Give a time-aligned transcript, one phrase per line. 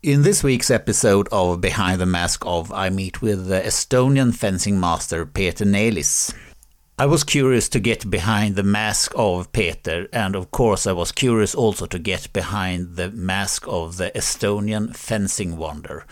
[0.00, 4.78] In this week's episode of Behind the Mask of, I meet with the Estonian fencing
[4.78, 6.32] master Peeter Nelis.
[6.96, 11.10] I was curious to get behind the mask of Peeter, and of course, I was
[11.10, 16.06] curious also to get behind the mask of the Estonian fencing wonder.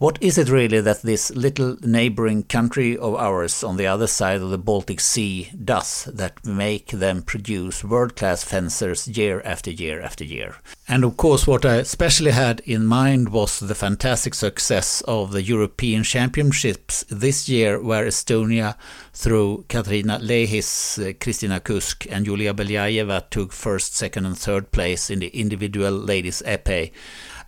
[0.00, 4.40] What is it really that this little neighboring country of ours on the other side
[4.40, 10.22] of the Baltic Sea does that make them produce world-class fencers year after year after
[10.22, 10.54] year?
[10.86, 15.42] And of course what I especially had in mind was the fantastic success of the
[15.42, 18.76] European Championships this year where Estonia
[19.12, 25.10] through Katrina Lehis, uh, Kristina Kuusk and Julia Beljajeva took first, second and third place
[25.10, 26.92] in the individual ladies épée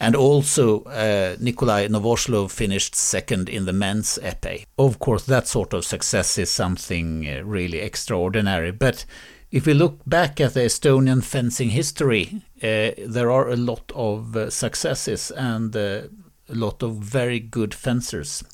[0.01, 4.65] and also uh, Nikolai Novosjolov finished second in the men's épée.
[4.79, 9.05] Of course, that sort of success is something uh, really extraordinary, but
[9.51, 14.37] if we look back at the Estonian fencing history, uh, there are a lot of
[14.37, 16.03] uh, successes and uh,
[16.49, 18.45] a lot of very good fencers.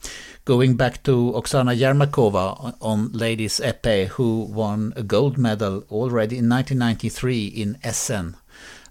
[0.44, 6.48] Going back to Oksana Yermakova on ladies épée, who won a gold medal already in
[6.48, 8.36] 1993 in Essen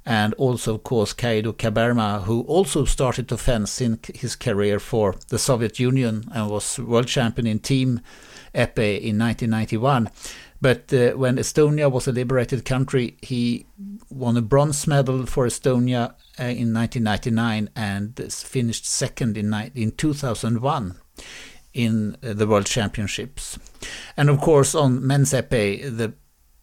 [0.05, 5.15] and also, of course, Kaido Kaaberma, who also started to fence in his career for
[5.29, 8.01] the Soviet Union and was world champion in team
[8.53, 10.09] épée in 1991.
[10.61, 13.65] But uh, when Estonia was a liberated country, he
[14.09, 20.95] won a bronze medal for Estonia uh, in 1999 and finished second in, in 2001
[21.73, 23.59] in uh, the World Championships.
[24.15, 26.13] And of course, on men's épée, the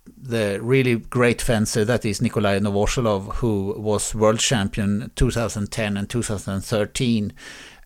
[0.06, 7.33] the really great fencer that is Nikolai Novosjolov, who was world champion 2010 and 2013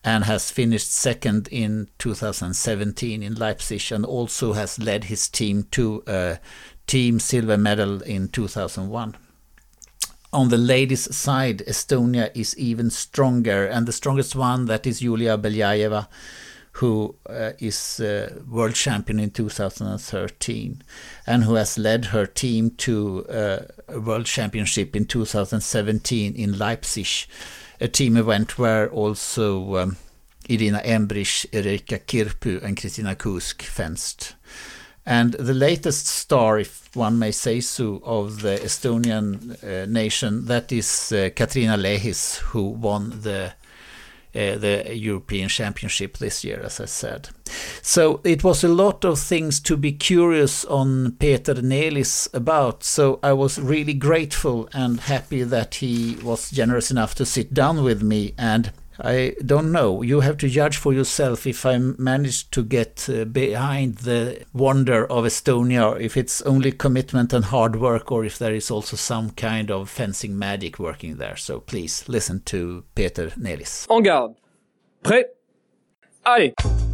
[0.03, 6.03] and has finished second in 2017 in Leipzig and also has led his team to
[6.07, 6.39] a
[6.87, 9.15] team silver medal in 2001.
[10.33, 15.37] On the ladies' side, Estonia is even stronger, and the strongest one that is Julia
[15.37, 16.07] Beljajeva
[16.77, 20.83] who uh, is uh, world champion in 2013
[21.25, 27.27] and who has led her team to uh, a world championship in 2017 in Leipzig,
[27.81, 29.97] a team event where also um,
[30.47, 34.35] Irina Embrich, Erika Kirpu, and Kristina Kuusk fenced.
[35.03, 40.71] And the latest star, if one may say so, of the Estonian uh, nation, that
[40.71, 43.53] is uh, Katrina Lehis, who won the
[44.37, 47.29] uh, the European Championship this year, as I said.
[47.81, 52.83] So it was a lot of things to be curious on Peeter Nelis about.
[52.83, 57.83] So I was really grateful and happy that he was generous enough to sit down
[57.83, 60.01] with me and I don't know.
[60.01, 65.05] You have to judge for yourself if I managed to get uh, behind the wonder
[65.11, 69.31] of Estonia, if it's only commitment and hard work, or if there is also some
[69.31, 71.35] kind of fencing magic working there.
[71.35, 73.87] So please listen to Peeter Nelis.
[73.89, 74.35] En garde.
[75.03, 75.25] Prêt.
[76.25, 76.86] Allez.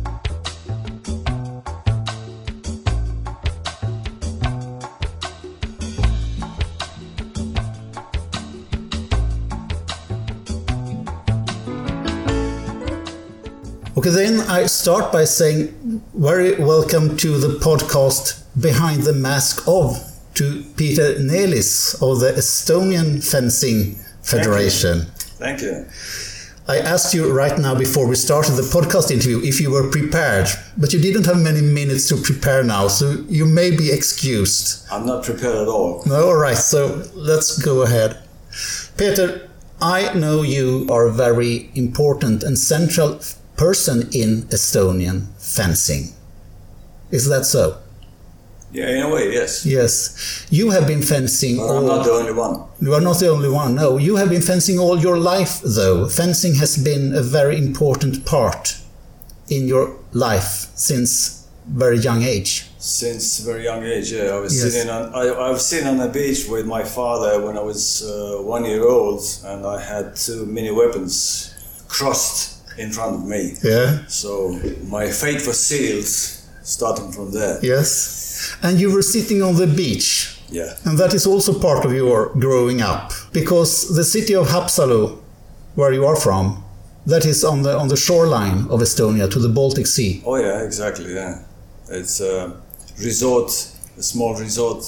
[14.03, 19.96] Okay, then I start by saying very welcome to the podcast Behind the Mask of
[20.34, 25.06] to Peeter Nelis of the Estonian Fencing Federation.
[25.40, 25.86] Thank you.
[25.86, 26.74] Thank you.
[26.74, 30.50] I asked you right now before we started the podcast interview if you were prepared,
[30.78, 34.85] but you didn't have many minutes to prepare now, so you may be excused.
[34.91, 36.03] I'm not prepared at all.
[36.06, 38.18] No, all right, so let's go ahead.
[38.97, 39.50] Peeter,
[39.81, 43.22] I know you are a very important and central
[43.56, 46.14] person in Estonian fencing.
[47.12, 47.78] Is that so?
[48.72, 49.66] Yeah, in a way, yes.
[49.66, 50.47] Yes.
[50.50, 51.78] You have been fencing but all...
[51.78, 52.66] I'm not the only one.
[52.81, 53.97] You are not the only one, no.
[53.97, 56.09] You have been fencing all your life, though.
[56.09, 58.78] Fencing has been a very important part
[59.47, 62.68] in your life since very young age.
[62.80, 64.24] Since very young age, yeah.
[64.24, 64.74] I was yes.
[64.74, 68.03] sitting on I, I was sitting on the beach with my father when I was
[68.03, 71.53] uh, one year old, and I had two mini weapons
[71.88, 73.55] crossed in front of me.
[73.64, 74.05] Yeah.
[74.08, 76.05] So my fate was sealed
[76.64, 77.59] starting from there.
[77.61, 78.55] Yes.
[78.61, 80.40] And you were sitting on the beach.
[80.49, 80.75] Yeah.
[80.85, 85.20] And that is also part of your growing up because the city of Haapsalu,
[85.75, 86.64] where you are from,
[87.05, 90.22] that is on the on the shoreline of Estonia to the Baltic Sea.
[90.25, 91.14] Oh yeah, exactly.
[91.14, 91.43] Yeah,
[91.90, 92.55] it's a
[92.99, 93.52] resort,
[93.97, 94.85] a small resort.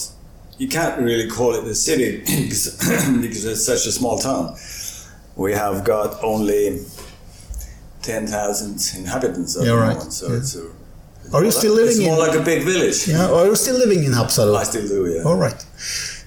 [0.58, 2.78] You can't really call it a city because,
[3.22, 4.56] because it's such a small town.
[5.36, 6.80] We have got only
[8.06, 9.96] 10,000 inhabitants at yeah, the right.
[9.96, 10.14] moment.
[10.14, 10.38] So yeah.
[10.38, 10.70] it's a,
[11.34, 12.06] are you still living it's in?
[12.06, 13.08] more like a big village.
[13.08, 14.56] Yeah, are you still living in Haapsalu?
[14.56, 15.24] I still do, yeah.
[15.24, 15.60] All right.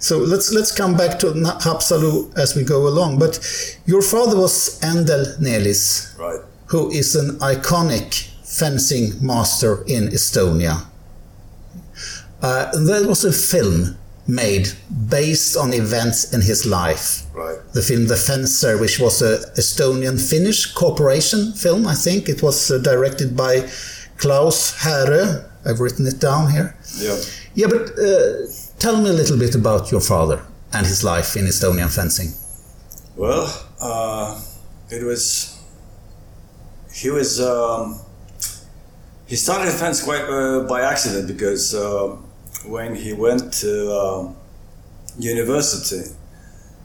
[0.00, 3.19] So let's let's come back to Haapsalu as we go along.
[3.19, 3.38] But
[3.86, 6.40] your father was Endel Nelis, Right.
[6.66, 10.86] who is an iconic fencing master in Estonia.
[12.42, 13.97] Uh, there was a film
[14.28, 14.69] made
[15.08, 17.22] based on events in his life.
[17.34, 17.56] Right.
[17.72, 22.28] The film The Fencer, which was a Estonian-Finnish cooperation film, I think.
[22.28, 23.69] It was uh, directed by
[24.19, 25.44] Klaus Härö.
[25.64, 26.76] I've written it down here.
[26.98, 27.16] Yeah.
[27.54, 28.46] Yeah, but uh,
[28.78, 30.42] tell me a little bit about your father
[30.72, 32.32] and his life in Estonian fencing.
[33.16, 33.48] Well,
[33.81, 34.40] uh,
[34.90, 35.58] it was.
[36.92, 37.40] He was.
[37.40, 37.98] Um,
[39.26, 42.16] he started fence quite uh, by accident because uh,
[42.66, 44.37] when he went to um
[45.19, 46.05] university,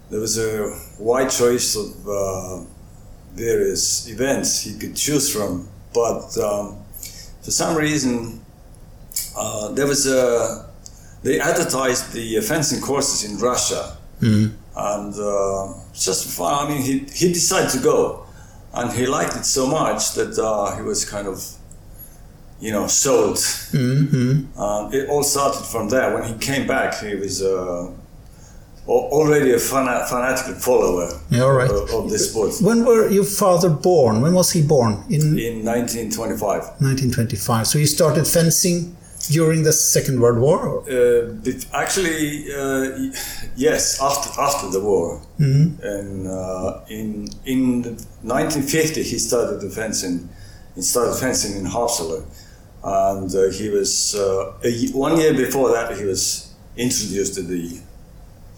[0.10, 2.64] there was a wide choice of uh,
[3.34, 6.78] various events he could choose from, but um,
[7.42, 8.42] for some reason,
[9.38, 10.70] uh, there was a.
[11.24, 13.98] They advertised the fencing courses in Russia
[14.76, 16.54] and uh, just for fun.
[16.68, 18.26] I mean, he he decided to go,
[18.74, 21.38] and he liked it so much that uh, he was kind of,
[22.66, 23.38] you know, sold.
[23.38, 24.60] Mm-hmm.
[24.64, 26.08] Uh, it all started from there.
[26.16, 27.92] When he came back, he was uh,
[28.88, 31.70] already a fana- fanatical follower Yeah, right.
[31.70, 32.52] of, of this sport.
[32.62, 34.22] When were your father born?
[34.22, 34.94] When was he born?
[35.10, 36.40] In In 1925,
[36.80, 37.68] 1925.
[37.68, 38.96] So he started fencing
[39.32, 40.60] during the Second World War?
[40.90, 43.12] Uh, actually, uh,
[43.56, 47.84] yes, after after the war, and uh, in in
[48.24, 50.30] 1950 he started the fencing.
[50.76, 52.24] He started fencing in Haapsalu,
[52.84, 57.80] and uh, he was uh, a one year before that he was introduced to the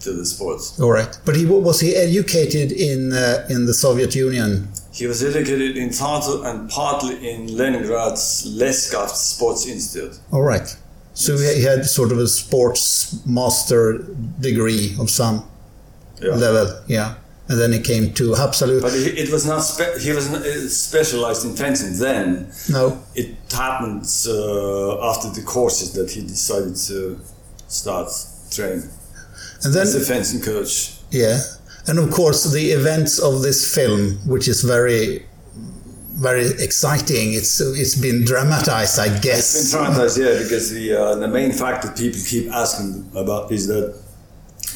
[0.00, 0.78] to the sports.
[0.80, 1.18] All right.
[1.24, 4.68] But he was he educated in uh, in the Soviet Union?
[4.92, 10.18] He was educated in Tartu and partly in Leningrad's Lesgaft Sports Institute.
[10.32, 10.76] All right.
[11.14, 13.98] So he he had sort of a sports master
[14.40, 15.44] degree of some
[16.20, 16.34] Yeah.
[16.34, 17.14] level, yeah.
[17.48, 18.82] And then he came to Haapsalu.
[18.82, 19.60] But he, it was not.
[19.60, 22.50] Spe- he was not, uh, specialized in fencing then.
[22.68, 27.20] No, It happened uh, after the courses that he decided to
[27.68, 28.08] start
[28.50, 28.88] training
[29.64, 30.92] and then as a fencing coach.
[31.10, 31.38] Yeah,
[31.86, 35.24] and of course the events of this film, which is very,
[36.14, 37.32] very exciting.
[37.32, 39.74] It's it's been dramatized, I It's been guess.
[39.74, 43.94] traumatized, yeah, because the uh, the main fact that people keep asking about is that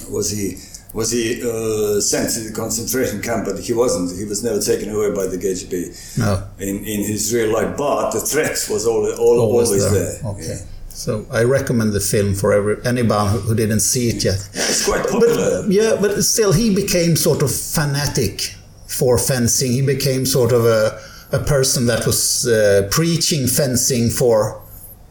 [0.09, 0.57] was he
[0.93, 4.17] was he uh, sent to the concentration camp, but he wasn't.
[4.19, 7.77] He was never taken away by the KGB No, in, in his real life.
[7.77, 10.21] But the threat was all, all always, there.
[10.33, 10.59] Okay,
[10.89, 14.49] so I recommend the film for every anyone who, who didn't see it yet.
[14.53, 15.65] Yeah, it's quite But popular.
[15.69, 18.55] yeah, but still, he became sort of fanatic
[18.87, 19.71] for fencing.
[19.73, 21.01] He became sort of a
[21.33, 24.61] a person that was uh, preaching fencing for.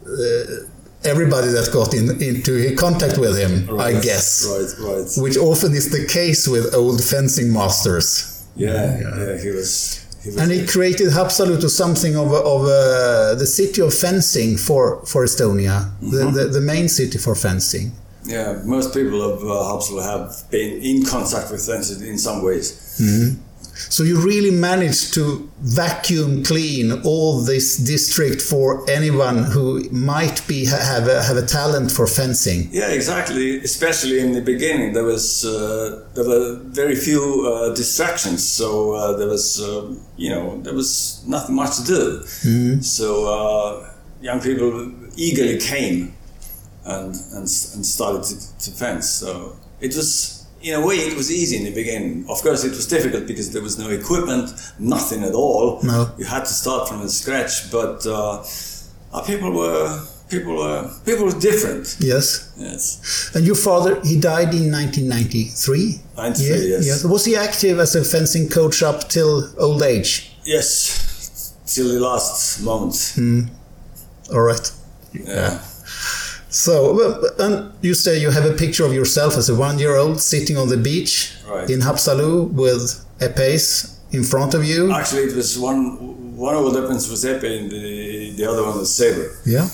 [0.06, 0.66] Uh,
[1.02, 4.46] Everybody that got in, into contact with him, I guess.
[4.46, 5.08] Right, right.
[5.16, 8.46] which often is the case with old fencing masters.
[8.54, 10.06] Yeah, yeah, he was.
[10.22, 14.58] He was And he created Haapsalu to something of, of a, the city of fencing
[14.58, 17.92] for, for Estonia, the, the, the main city for fencing.
[18.24, 23.00] Yeah, most people of uh, Haapsalu have been in contact with fencing in some ways.
[23.88, 30.66] So you really managed to vacuum clean all this district for anyone who might be
[30.66, 32.68] have a, have a talent for fencing.
[32.70, 33.58] Yeah, exactly.
[33.60, 39.16] Especially in the beginning, there was uh, there were very few uh, distractions, so uh,
[39.16, 42.22] there was um, you know there was nothing much to do.
[42.82, 46.14] So uh, young people eagerly came
[46.84, 47.42] and and,
[47.74, 49.08] and started to, to fence.
[49.08, 50.39] So it was.
[50.62, 52.26] In a way, it was easy in the beginning.
[52.28, 55.80] Of course, it was difficult because there was no equipment, nothing at all.
[55.82, 56.12] No.
[56.18, 57.70] You had to start from scratch.
[57.70, 58.44] But uh,
[59.12, 61.96] uh, people were people were people were different.
[61.98, 62.52] Yes.
[62.58, 63.30] Yes.
[63.34, 66.00] And your father, he died in 1993?
[66.16, 67.04] 93, yes.
[67.04, 70.32] Was he active as a fencing coach up till old age?
[70.44, 73.14] Yes, till the last moment.
[74.32, 74.72] All right.
[75.12, 75.60] Yeah.
[76.50, 76.72] So,
[77.38, 80.76] and you say you have a picture of yourself as a one-year-old sitting on the
[80.76, 81.70] beach Right.
[81.70, 84.92] in Haapsalu with a pace in front of you.
[84.92, 85.98] Actually, it was one
[86.36, 89.28] one of the weapons was Epee and the, the other one was Saber.
[89.44, 89.68] Yeah.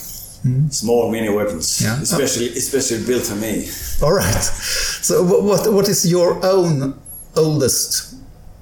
[0.45, 0.68] Mm-hmm.
[0.68, 1.97] Small mini weapons, Yeah.
[1.99, 2.02] Oh.
[2.02, 3.68] especially especially built for me.
[4.02, 4.42] All right.
[5.09, 6.95] So, what what is your own
[7.37, 8.14] oldest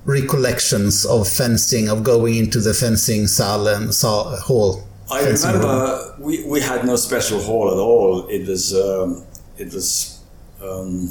[0.06, 4.82] recollections of fencing, of going into the fencing sal and sa- hall?
[5.10, 8.26] I remember we, we had no special hall at all.
[8.28, 9.24] It was um,
[9.58, 10.20] it was
[10.62, 11.10] um,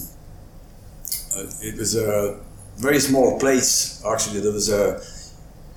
[1.36, 2.40] uh, it was a
[2.78, 4.04] very small place.
[4.06, 5.02] Actually, there was a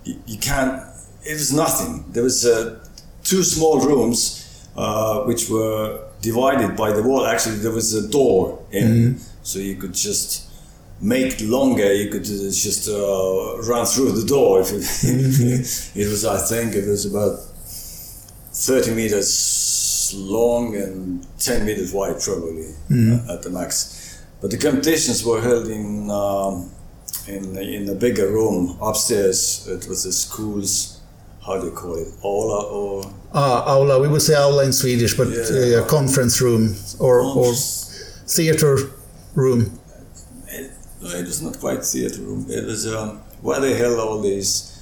[0.04, 0.82] you, you can't.
[1.25, 2.04] It was nothing.
[2.12, 2.85] There was uh,
[3.25, 7.26] two small rooms uh, which were divided by the wall.
[7.26, 9.18] Actually, there was a door in.
[9.42, 10.49] so you could just
[11.00, 11.92] make longer.
[11.92, 14.61] You could uh, just uh, run through the door.
[14.61, 14.70] If
[15.04, 17.38] it, it was, I think, it was about
[18.56, 24.22] thirty meters long and ten meters wide, probably uh, at the max.
[24.40, 26.70] But the competitions were held in um,
[27.28, 29.66] in in a bigger room upstairs.
[29.68, 31.00] It was the school's
[31.44, 34.00] how do you call it, aula or Ah, aula.
[34.00, 35.78] We would say aula in Swedish, but Yeah.
[35.82, 37.52] uh, conference room or, or
[38.26, 38.76] theater
[39.34, 39.78] room.
[40.48, 40.72] it,
[41.02, 42.46] it was not quite theater room.
[42.48, 44.72] It was um, where they held all these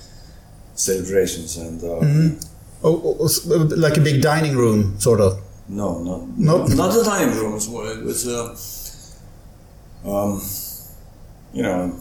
[0.74, 2.38] celebrations and uh, Oh,
[2.84, 3.28] oh, oh,
[3.76, 5.40] like a big dining room, sort of.
[5.68, 7.34] no, not Not- not the dining
[7.72, 8.54] well, It was uh,
[10.10, 10.40] um,
[11.52, 11.98] you know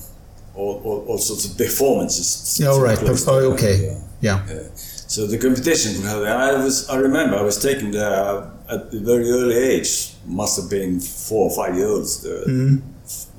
[0.56, 2.60] all, all, all sorts of performances.
[2.62, 3.00] Yeah, all right.
[3.28, 3.88] Oh, okay.
[3.88, 4.46] and, uh, Yeah.
[4.48, 4.63] Yeah.
[4.75, 9.56] So the competition I was, I remember I was taken there at a very early
[9.56, 12.25] age, must have been four or five years.
[12.25, 12.78] Mm-hmm.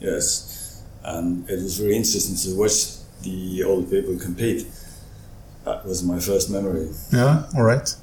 [0.01, 2.77] Yes, and it was very interesting to watch
[3.23, 4.67] the old people compete.
[5.65, 6.91] That was my first memory.
[7.13, 7.47] Yeah.
[7.57, 7.95] All right.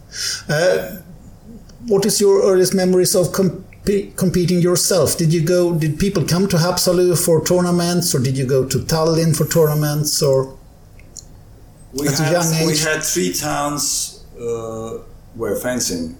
[0.49, 0.97] Uh,
[1.87, 3.65] what is your earliest memories of comp-
[4.15, 5.17] competing yourself?
[5.17, 5.73] Did you go?
[5.73, 10.21] Did people come to Haapsalu for tournaments, or did you go to Tallinn for tournaments,
[10.21, 10.57] or?
[11.93, 14.99] We At a had, young we had three towns uh,
[15.35, 16.17] where fencing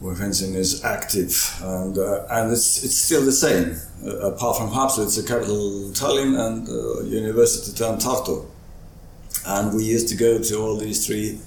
[0.00, 1.32] where fencing is active
[1.62, 5.90] and uh, and it's it's still the same uh, apart from Haapsalu, it's the capital
[5.92, 8.44] Tallinn and uh, university town Tartu
[9.46, 11.38] and we used to go to all these three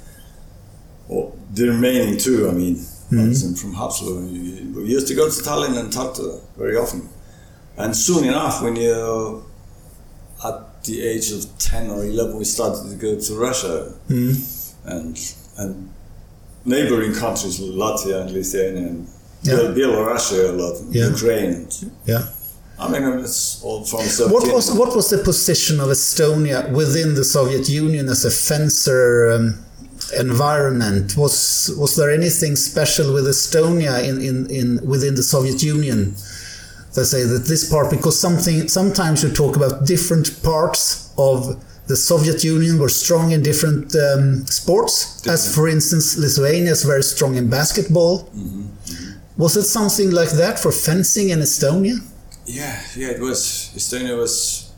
[1.10, 2.76] or the remaining two I mean
[3.12, 7.02] mm from Haapsalu we- we used to go to Tallinn and Tartu very often
[7.78, 9.44] and soon enough when you
[10.44, 13.94] at the age of 10 or 11 we started to go to Russia
[14.94, 15.18] and
[15.58, 15.90] and
[16.66, 19.08] neighboring countries Latvia and Lithuania and
[19.44, 19.74] Yeah.
[19.78, 21.10] Belarus a lot Yeah.
[21.14, 21.68] Ukraine
[22.06, 22.24] Yeah.
[22.78, 24.80] I mean it's all from Soviet What was Union.
[24.88, 29.66] what was the position of Estonia within the Soviet Union as a fencer um,
[30.20, 31.16] environment?
[31.18, 36.16] Was was there anything special with Estonia in, in, in within the Soviet Union?
[36.96, 41.96] They say that this part because something sometimes you talk about different parts of the
[41.96, 47.36] Soviet Union were strong in different um, sports, as for instance Lithuania is very strong
[47.36, 48.30] in basketball.
[49.38, 51.98] Was it something like that for fencing in Estonia?
[52.46, 53.72] Yeah, yeah, it was.
[53.76, 54.72] Estonia was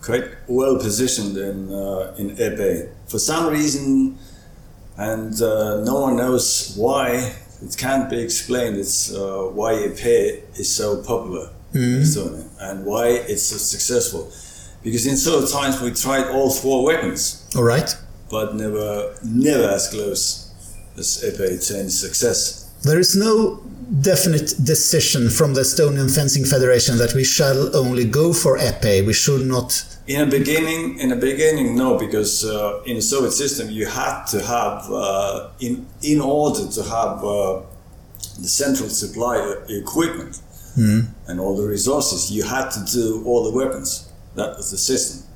[0.00, 4.16] quite well positioned in uh, in Epee for some reason,
[4.96, 7.34] and uh, no one knows why.
[7.60, 8.76] It can't be explained.
[8.76, 14.30] It's uh, why Epee is so popular in Estonia and why it's so successful.
[14.84, 17.92] Because in those times we tried all four weapons, All right.
[18.30, 20.52] but never, never as close
[20.96, 22.67] as Epee to any success.
[22.82, 23.60] There is no
[24.00, 29.04] definite decision from the Estonian Fencing Federation that we shall only go for epee.
[29.06, 29.84] We should not.
[30.06, 34.24] In the beginning, in the beginning, no, because uh, in the Soviet system, you had
[34.26, 37.62] to have, uh, in in order to have uh,
[38.40, 39.36] the central supply
[39.68, 40.40] equipment
[41.26, 44.08] and all the resources, you had to do all the weapons.
[44.36, 45.26] That was the system.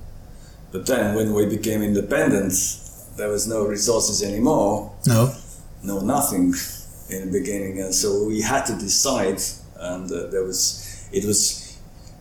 [0.71, 2.53] But then, when we became independent,
[3.17, 5.35] there was no resources anymore, No.
[5.83, 6.55] no nothing
[7.13, 9.41] in the beginning, and so we had to decide,
[9.77, 11.39] and uh, there was, it was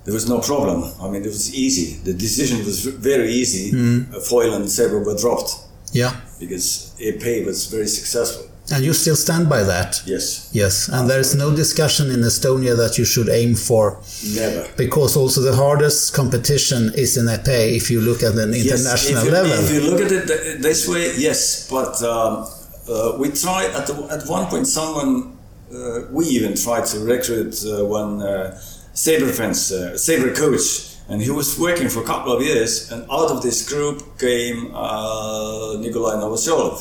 [0.05, 0.79] there was no problem.
[0.99, 1.97] I mean, it was easy.
[2.03, 3.65] The decision was very easy.
[3.71, 5.51] Uh, Foil and saber were dropped
[5.93, 6.13] Yeah.
[6.39, 8.47] because Epee was very successful.
[8.73, 10.01] And you still stand by that?
[10.05, 10.87] Yes, Yes.
[10.87, 13.99] And there is no discussion in Estonia that you should aim for,
[14.33, 14.67] never.
[14.77, 19.17] because also the hardest competition is in epee if you look at an Yes, international
[19.19, 19.51] if you, level.
[19.65, 22.47] If you look at it th- this way, yes, but um,
[22.91, 24.67] uh, we tried at, the, at one point.
[24.67, 25.37] Someone
[25.73, 28.59] uh, we even tried to recruit uh, one uh,
[28.93, 30.65] saber fence uh, saber coach,
[31.09, 32.91] and he was working for a couple of years.
[32.91, 36.75] And out of this group came uh, Nikolai Novosjolov,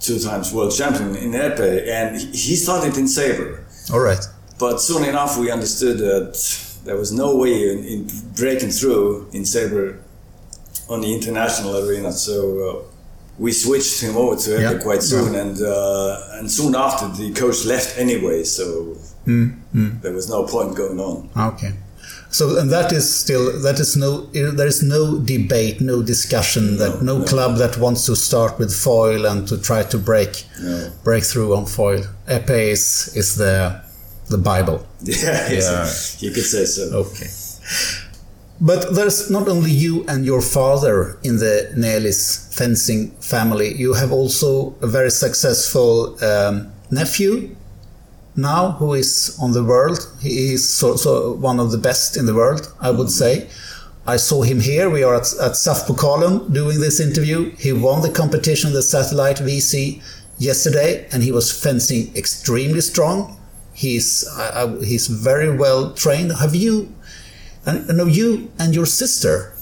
[0.00, 3.64] two times world champion in epee, and he- he started in saber.
[3.92, 4.24] All right.
[4.58, 6.34] But soon enough, we understood that
[6.84, 9.98] there was no way in, in breaking through in saber
[10.88, 12.12] on the international arena.
[12.12, 12.36] So
[12.86, 12.93] uh,
[13.38, 14.72] we switched him over to Yeah.
[14.74, 18.44] Epee quite soon, and uh, and soon after the coach left anyway.
[18.44, 21.28] So there was no point going on.
[21.36, 21.72] Okay.
[22.30, 27.00] So and that is still that is no there is no debate, no discussion that
[27.02, 27.24] no, no.
[27.24, 30.90] club that wants to start with foil and to try to break No.
[31.04, 32.02] break through on foil.
[32.28, 33.80] Epee is is the
[34.30, 34.78] the Bible.
[35.02, 36.82] Yeah, yes, you could say so.
[37.04, 37.28] Okay.
[38.60, 43.74] But there's not only you and your father in the Nelis fencing family.
[43.74, 47.56] You have also a very successful um, nephew
[48.36, 49.98] now who is on the world.
[50.20, 53.48] He is so, so one of the best in the world, I would say.
[54.06, 54.90] I saw him here.
[54.90, 57.54] We are at, at SAF doing this interview.
[57.56, 60.02] He won the competition, the Satellite VC,
[60.38, 63.38] yesterday, and he was fencing extremely strong.
[63.72, 66.32] He's uh, he's very well trained.
[66.32, 66.92] Have you?
[67.66, 69.52] I know you and your sister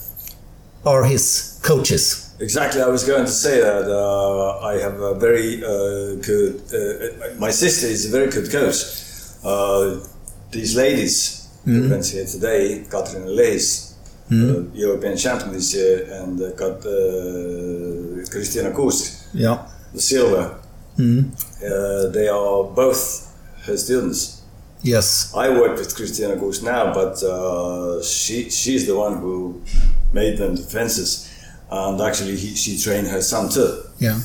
[0.84, 2.34] are his coaches.
[2.40, 6.60] Exactly, I was going to say that uh, I have a very uh, good.
[6.74, 8.82] Uh, my sister is a very good coach.
[9.44, 10.04] Uh,
[10.50, 11.88] these ladies, mm.
[11.88, 13.94] friends here today, Katrin Lehis,
[14.28, 14.70] mm.
[14.74, 16.80] European champion this year, and uh, got
[18.32, 20.58] Kristina Kuusk, yeah, the silver.
[20.98, 21.32] Mm.
[22.12, 23.32] they are both
[23.66, 24.41] her students.
[24.82, 25.32] Yes.
[25.34, 29.62] I work with Kristina Kuusk now, but uh, she she's the one who
[30.12, 31.32] made them the fences,
[31.70, 33.82] and actually he, she trained her son too.
[33.98, 34.20] Yeah.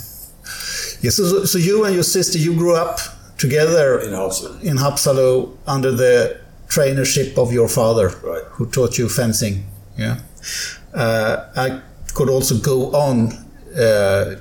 [1.01, 1.11] Yeah.
[1.11, 2.99] So, so you and your sister, you grew up
[3.37, 4.63] together in Haapsalu.
[4.63, 8.43] In Haapsalu under the trainership of your father, right.
[8.51, 9.65] who taught you fencing.
[9.97, 10.19] Yeah.
[10.93, 11.81] Uh, I
[12.13, 13.31] could also go on
[13.79, 14.35] uh,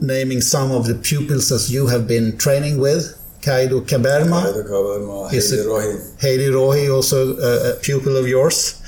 [0.00, 3.17] naming some of the pupils that you have been training with.
[3.40, 4.42] Kaido Kaaberma.
[4.42, 6.22] Kaido Kaaberma, Heidi Rohi.
[6.22, 8.82] Heidi Rohi, also a, a, pupil of yours.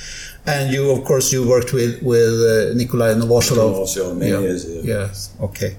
[0.46, 3.74] And you, of course, you worked with with uh, Nikolai Novosjolov.
[3.74, 4.40] Also, many yeah.
[4.40, 4.64] years.
[4.68, 4.82] Yeah.
[4.82, 5.30] Yes.
[5.40, 5.76] Okay.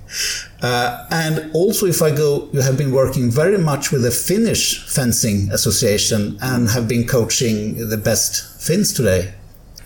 [0.61, 4.87] Uh, and also, if I go, you have been working very much with the Finnish
[4.87, 9.33] Fencing Association and have been coaching the best Finns today.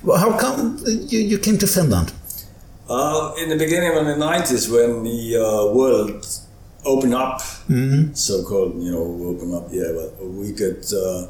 [0.03, 2.11] Well, how come you, you came to Finland?
[2.89, 6.27] Uh, in the beginning of the 90s, when the uh, world
[6.85, 8.13] open up, mm-hmm.
[8.13, 9.67] so-called, you know, open up.
[9.71, 11.27] Yeah, but we could uh,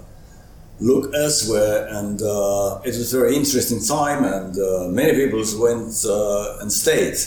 [0.79, 6.05] look elsewhere, and uh, it was a very interesting time, and uh, many people went
[6.05, 7.17] uh, and stayed.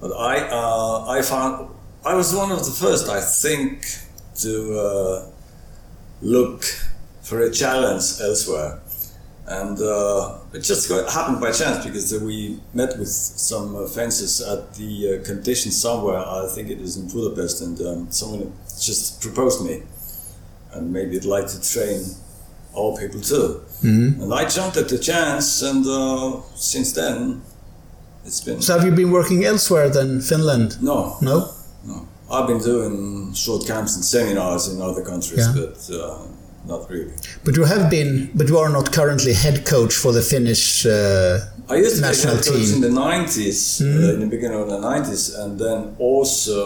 [0.00, 1.70] But I, uh, I found
[2.04, 3.84] I was one of the first, I think,
[4.36, 5.30] to uh,
[6.22, 6.64] look
[7.22, 8.80] for a challenge elsewhere
[9.48, 14.42] and uh, it just happened by chance because uh, we met with some uh, fences
[14.42, 16.18] at the uh, competition somewhere.
[16.18, 19.82] I think it was in Budapest, and um, someone just proposed me,
[20.72, 22.04] and maybe I'd like to train
[22.74, 23.62] all people too.
[23.82, 24.22] Mm-hmm.
[24.22, 27.40] And I jumped at the chance, and uh, since then,
[28.26, 28.60] it's been.
[28.60, 30.82] So have you been working elsewhere than Finland?
[30.82, 31.16] No.
[31.22, 31.50] No.
[31.86, 32.06] No.
[32.30, 35.54] I've been doing short camps and seminars in other countries, yeah.
[35.56, 36.26] but uh,
[36.72, 37.12] not really.
[37.44, 41.38] But you have been, but you are not currently head coach for the Finnish uh,
[41.68, 42.74] I used to national be head coach team.
[42.76, 43.86] in the 90s, Mm.
[44.04, 46.58] uh, in the beginning of the 90s, and then also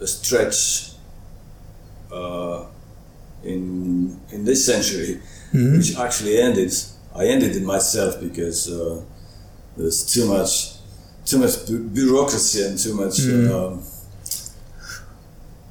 [0.00, 0.58] a stretch
[2.18, 2.58] uh,
[3.52, 3.62] in
[4.34, 5.12] in this century,
[5.54, 5.76] Mm.
[5.76, 6.72] which actually ended.
[7.14, 9.00] I ended it myself because uh,
[9.76, 10.52] there's too much,
[11.24, 13.16] too much bu- bureaucracy and too much.
[13.20, 13.50] Mm.
[13.54, 13.72] Um,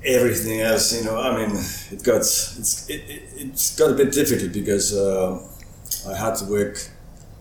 [0.06, 1.18] everything else, you know.
[1.20, 1.56] I mean,
[1.92, 3.02] it got it's it,
[3.38, 5.40] it's got a bit difficult because uh,
[6.10, 6.76] I had to work.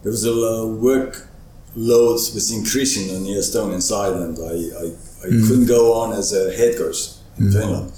[0.03, 1.27] There was a uh, work
[1.75, 4.87] load was increasing on the Estonian side, and I I,
[5.25, 5.47] I Mm.
[5.49, 7.01] couldn't go on as a head coach
[7.39, 7.93] in Finland.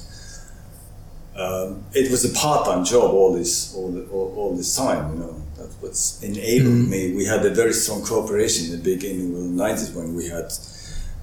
[1.37, 5.19] Um, it was a part-time job all this all, the, all, all this time, you
[5.21, 5.35] know.
[5.57, 7.15] That was enabled me.
[7.15, 10.49] We had a very strong cooperation in the beginning of the 90s when we had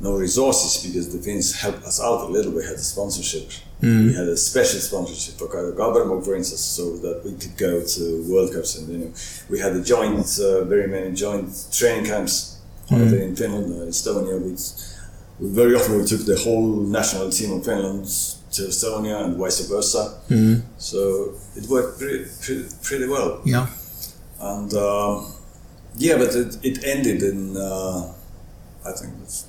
[0.01, 2.51] no resources because the Finns helped us out a little.
[2.51, 3.47] We had a sponsorship.
[4.07, 7.83] We had a special sponsorship for Kaido Kaaberma, for instance, so that we could go
[7.83, 8.77] to World Cups.
[8.77, 9.11] And you know,
[9.49, 12.59] we had a joint, uh, very many joint training camps
[12.91, 14.35] either in Finland or Estonia.
[14.39, 14.51] We,
[15.39, 18.05] we very often we took the whole national team of Finland
[18.55, 20.03] to Estonia and vice versa.
[20.77, 23.41] So it worked pretty, pretty, pretty well.
[23.45, 23.67] Yeah.
[24.39, 25.33] And um,
[25.97, 28.13] yeah, but it, it ended in uh,
[28.85, 29.45] I think it's,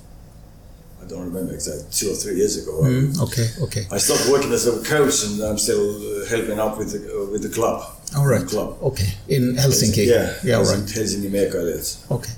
[1.03, 2.71] I don't remember exactly two or three years ago.
[2.83, 3.47] Mm, okay.
[3.61, 3.83] Okay.
[3.91, 7.31] I stopped working as a coach, and I'm still uh, helping out with the uh,
[7.31, 7.81] with the club.
[8.15, 8.45] All right.
[8.47, 8.77] Club.
[8.81, 9.09] Okay.
[9.27, 10.05] In Helsinki.
[10.05, 10.33] Yeah.
[10.43, 10.59] Yeah.
[10.61, 10.95] Helsinki- Right.
[10.97, 11.97] Helsinki Miekkailijat.
[12.09, 12.31] Okay.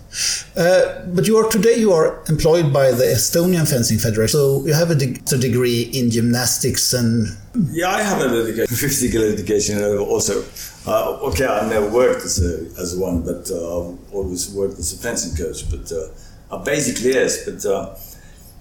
[0.56, 0.82] Uh,
[1.16, 4.40] but you are today you are employed by the Estonian Fencing Federation.
[4.40, 4.96] So you have a,
[5.36, 7.28] a degree in gymnastics and
[7.72, 10.34] Yeah, I have a dedication, physical education uh, also.
[10.88, 14.94] Uh, okay, I never worked as a as one, but uh, I've always worked as
[14.94, 15.60] a fencing coach.
[15.70, 16.08] But uh,
[16.56, 17.44] uh, basically, yes.
[17.46, 17.96] But uh,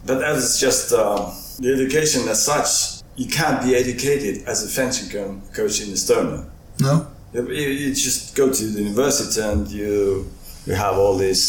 [0.07, 4.69] but as it's just uh, the education as such, you can't be educated as a
[4.69, 5.09] fencing
[5.53, 6.45] coach in Estonia.
[6.81, 7.07] no.
[7.33, 10.31] You, you just go to the university and you
[10.67, 11.43] you have all these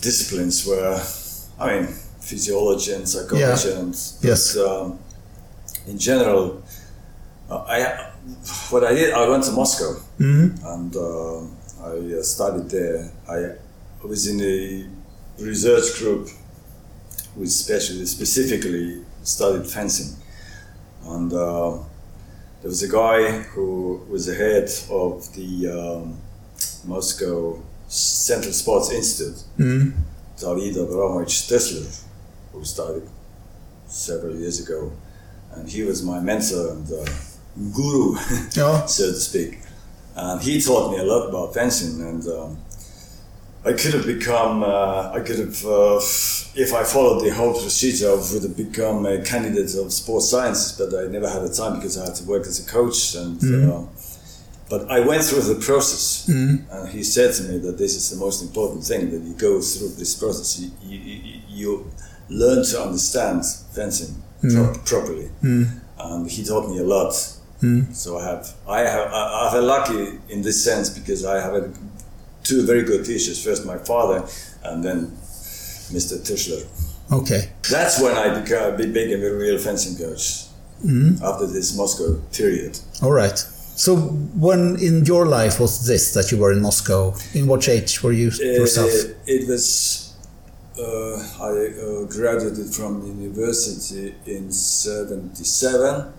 [0.00, 0.94] disciplines where,
[1.58, 1.86] I mean,
[2.20, 3.78] physiology and psychology Yeah.
[3.80, 4.54] and Yes.
[4.54, 4.98] but, um,
[5.88, 6.62] in general,
[7.50, 8.10] uh, I
[8.70, 10.46] what I did I went to Moscow Mhm.
[10.72, 11.40] and uh,
[12.18, 13.10] I studied there.
[13.28, 13.38] I
[14.06, 14.86] was in a
[15.42, 16.28] research group
[17.36, 20.16] which specially specifically studied fencing.
[21.04, 21.78] and uh,
[22.60, 26.18] there was a guy who was the head of the um,
[26.84, 29.92] Moscow Central Sports Institute, Mm.
[30.38, 31.86] David Abramovich Tyshler,
[32.52, 33.06] who started
[33.86, 34.92] several years ago,
[35.52, 37.04] and he was my mentor and uh,
[37.74, 38.16] guru,
[38.56, 38.86] Yeah.
[38.86, 39.58] so to speak.
[40.16, 42.58] And he taught me a lot about fencing, and um,
[43.64, 45.96] I could have become, uh, I could have, uh,
[46.64, 50.72] if I followed the whole procedure, I would have become a candidate of sports sciences,
[50.78, 53.14] but I never had the time because I had to work as a coach.
[53.14, 53.38] And
[53.72, 53.82] uh,
[54.70, 56.26] but I went through the process,
[56.70, 59.60] and he said to me that this is the most important thing that you go
[59.60, 60.60] through this process.
[60.60, 61.86] You, you, you-
[62.32, 63.44] learn to understand
[63.74, 65.28] fencing pro- properly,
[65.98, 67.12] and he taught me a lot.
[67.92, 71.36] So I have, I have, I I have a lucky in this sense because I
[71.44, 71.64] have a,
[72.42, 73.42] two very good teachers.
[73.42, 74.26] First, my father,
[74.64, 75.06] and then
[75.92, 76.18] Mr.
[76.24, 76.66] Tyshler.
[77.12, 77.50] Okay.
[77.68, 80.46] That's when I became, a, became a real fencing coach
[81.22, 82.78] after this Moscow period.
[83.02, 83.36] All right.
[83.38, 87.14] So when in your life was this that you were in Moscow?
[87.34, 88.90] In what age were you yourself?
[88.90, 90.09] Uh, it was.
[90.80, 96.12] Uh, I uh, graduated from university in '77,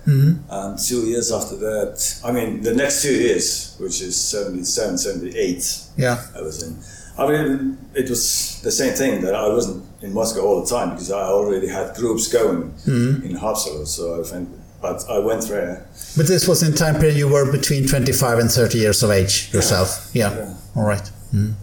[0.50, 5.80] and two years after that, I mean, the next two years, which is 77, 78,
[5.98, 6.24] yeah.
[6.38, 6.78] I was in.
[7.18, 10.92] I mean, it was the same thing that I wasn't in Moscow all the time
[10.92, 13.86] because I already had groups going in Haapsalu.
[13.88, 14.50] So I went,
[14.82, 15.86] but I went there.
[16.16, 19.50] But this was in time period you were between 25 and 30 years of age
[19.54, 20.10] yourself.
[20.14, 20.34] Yeah.
[20.36, 20.54] Yeah.
[20.76, 21.12] All right.
[21.34, 21.54] Mm.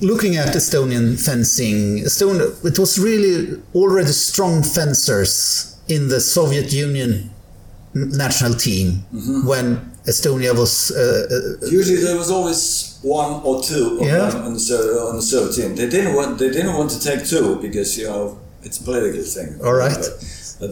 [0.00, 7.30] Looking at Estonian fencing, Estonia, it was really already strong fencers in the Soviet Union
[7.94, 9.46] national team Mm-hmm.
[9.46, 9.66] when
[10.06, 10.90] Estonia was.
[10.90, 14.30] Uh, uh, Usually there was always one or two of Yeah.
[14.30, 14.78] them on the
[15.10, 15.76] on the Serb team.
[15.76, 19.22] They didn't want they didn't want to take two because you know it's a political
[19.22, 19.58] thing.
[19.64, 19.92] All right.
[19.92, 20.14] But,
[20.60, 20.70] but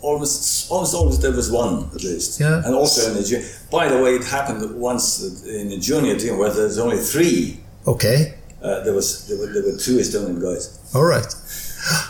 [0.00, 2.40] almost almost always there was one at least.
[2.40, 2.62] Yeah.
[2.64, 6.50] And also in the by the way, it happened once in the junior team where
[6.52, 7.60] there's only three.
[7.86, 8.34] okay.
[8.62, 10.64] Uh, there was there were, there were two Estonian guys.
[10.94, 11.26] All right.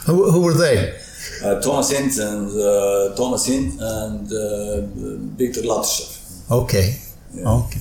[0.06, 0.98] Who, who were they?
[1.44, 4.80] Uh, Thomas Hint and uh, Thomas Hint and uh,
[5.36, 6.50] Viktor Latshev.
[6.50, 6.96] Okay.
[7.44, 7.80] Okay.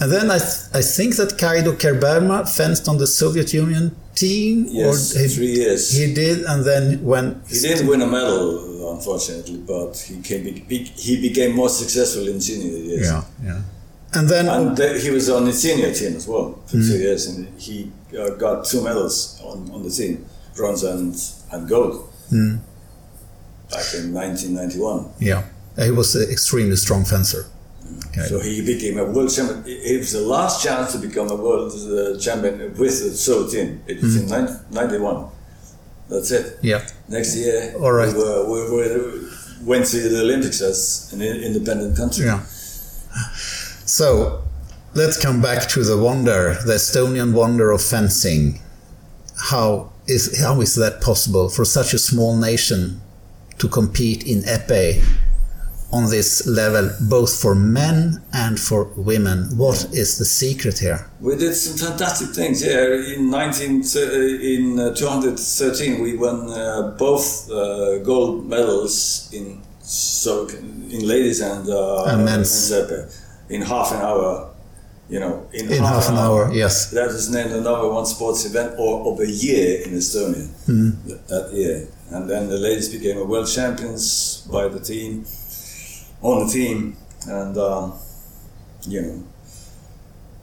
[0.00, 4.66] And then I, th- I think that Kaido Kaaberma fenced on the Soviet Union team.
[4.68, 5.90] Yes, he, three years.
[5.90, 10.44] He did, and then when He didn't win a medal, unfortunately, but he came.
[10.68, 13.06] He became more successful in senior years.
[13.10, 13.62] yeah, yeah,
[14.14, 16.86] and then And the, he was on the senior team as well for Mm.
[16.88, 20.24] two years, and he uh, got two medals on, on the team,
[20.56, 21.14] bronze and,
[21.52, 22.58] and gold, Mm.
[23.70, 25.10] back in 1991.
[25.18, 25.44] yeah,
[25.78, 27.46] he was an extremely strong fencer.
[28.08, 28.22] Okay.
[28.26, 29.62] So he became a world champion.
[29.66, 33.82] It was the last chance to become a world uh, champion with the Soviet team.
[33.86, 34.70] It was in Mm.
[34.70, 35.26] 1991.
[36.08, 36.58] That's it.
[36.62, 38.08] yeah, Next year, All right.
[38.14, 39.20] we, were, we were,
[39.64, 42.26] went to the Olympics as an independent country.
[42.26, 42.40] yeah.
[43.86, 44.42] So
[44.94, 48.60] let's come back to the wonder, the Estonian wonder of fencing.
[49.50, 53.00] How is how is that possible for such a small nation
[53.58, 55.02] to compete in epee
[55.92, 59.56] on this level, both for men and for women?
[59.56, 61.06] What is the secret here?
[61.20, 62.60] We did some fantastic things.
[62.62, 62.94] here.
[63.14, 70.46] in 19 uh, in uh, 213 we won uh, both uh, gold medals in so
[70.48, 72.70] in ladies and uh, And men's.
[72.70, 73.10] epee
[73.48, 74.51] in half an hour.
[75.12, 76.90] You know, in, In half an hour, yes.
[76.90, 80.90] That was named the number one sports event or of a year in Estonia Hmm.
[81.28, 81.86] that, year.
[82.14, 84.02] And then the ladies became a world champions
[84.50, 85.24] by the team,
[86.22, 86.96] on the team.
[87.28, 87.92] And, um,
[88.88, 89.16] you know,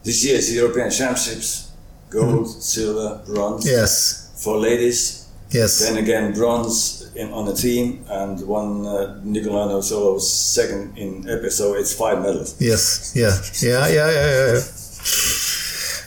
[0.03, 1.71] this year's European Championships,
[2.11, 5.25] gold, silver, bronze Yes, for ladies.
[5.49, 5.79] yes.
[5.79, 11.51] Then again, bronze in, on the team, and one uh, Nicola Novsolo second in epee,
[11.51, 12.55] so it's five medals.
[12.59, 14.61] Yes, yeah, yeah, yeah, yeah, yeah.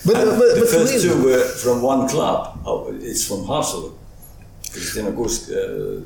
[0.05, 2.59] But, And but, the but first two were from one club.
[2.67, 3.93] Oh, it's from Haapsalu.
[4.73, 6.03] Kristina Kuusk, uh,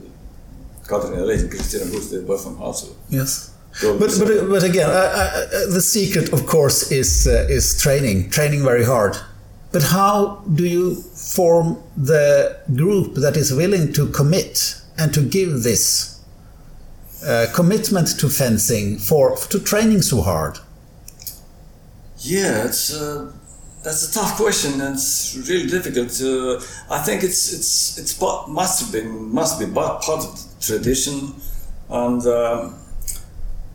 [0.87, 2.95] Katrina Lehis and Kristina Kuusk, they were from Haapsalu.
[3.09, 3.53] yes.
[3.83, 8.63] But, but, but again, I, I- the secret, of course, is uh, is training, training
[8.65, 9.15] very hard.
[9.73, 15.63] But how do you form the group that is willing to commit and to give
[15.63, 16.21] this
[17.27, 20.59] uh, commitment to fencing for to training so hard?
[22.19, 23.33] Yeah, it's uh,
[23.83, 24.81] that's a tough question.
[24.81, 26.11] and It's really difficult.
[26.19, 30.33] To, I think it's it's it's part, must have been must be part part of
[30.37, 31.35] the tradition,
[31.89, 32.75] and um,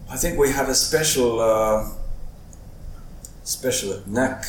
[0.10, 1.90] I think we have a special uh,
[3.44, 4.46] special knack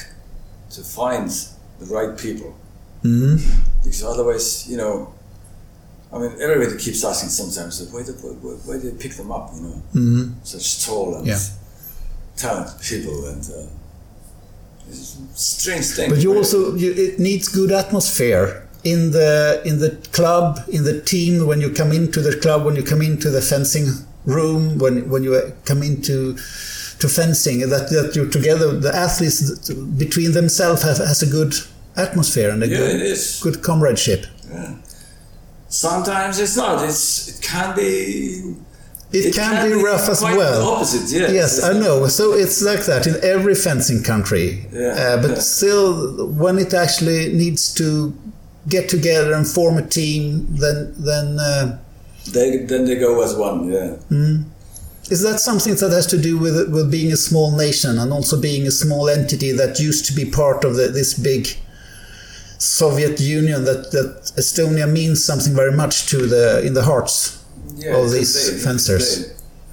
[0.71, 1.31] to find
[1.79, 2.57] the right people.
[3.03, 3.37] hmm
[3.83, 5.13] because otherwise, you know,
[6.15, 9.33] I mean, everybody keeps asking sometimes, where did, where, where, where did they pick them
[9.33, 9.83] up, you know?
[9.95, 10.33] Mm-hmm.
[10.45, 11.39] Such tall and Yeah.
[12.37, 14.93] talented people and uh,
[15.35, 16.11] strange thing.
[16.11, 21.01] But you also you, it needs good atmosphere in the in the club, in the
[21.01, 21.47] team.
[21.47, 23.87] When you come into the club, when you come into the fencing
[24.27, 26.35] room, when when you uh, come into
[26.99, 28.79] to fencing, that that you're together.
[28.79, 31.55] The athletes between themselves have, has a good
[31.97, 34.27] atmosphere and a Yeah, good good comradeship.
[35.73, 36.85] Sometimes it's not.
[36.87, 38.55] It's it can be.
[39.15, 40.61] It, can, be rough as well.
[40.61, 41.33] The opposite, yes.
[41.33, 42.07] Yes, I know.
[42.09, 44.67] So it's like that in every fencing country.
[44.73, 45.39] Yeah, Uh, but yeah.
[45.41, 48.15] still, when it actually needs to
[48.69, 51.79] get together and form a team, then then uh,
[52.33, 53.59] They then they go as one.
[53.71, 53.97] Yeah.
[55.11, 58.41] is that something that has to do with with being a small nation and also
[58.41, 61.43] being a small entity that used to be part of the, this big
[62.63, 63.65] Soviet Union?
[63.65, 67.15] That that Estonia means something very much to the in the hearts.
[67.77, 69.07] yeah a these fencers.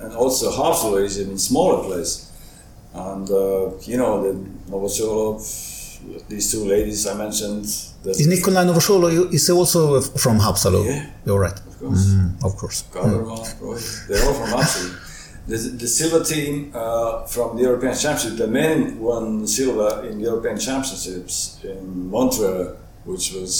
[0.03, 2.11] And also Haapsalu is in a smaller place,
[2.93, 4.31] and uh, you know the
[4.71, 5.25] Novosolo,
[6.29, 7.65] these two ladies I mentioned.
[8.05, 10.81] Is Nikolai Novosolo is also from Haapsalu?
[10.85, 11.05] Yeah.
[11.25, 11.59] You're right.
[11.69, 12.05] of course.
[12.05, 12.77] Mm, of course.
[13.61, 15.08] Roy, they're all from Haapsalu.
[15.49, 20.57] The, the silver team uh, from the European Championship, the men won silver in European
[20.59, 23.51] Championships in Montreux, which was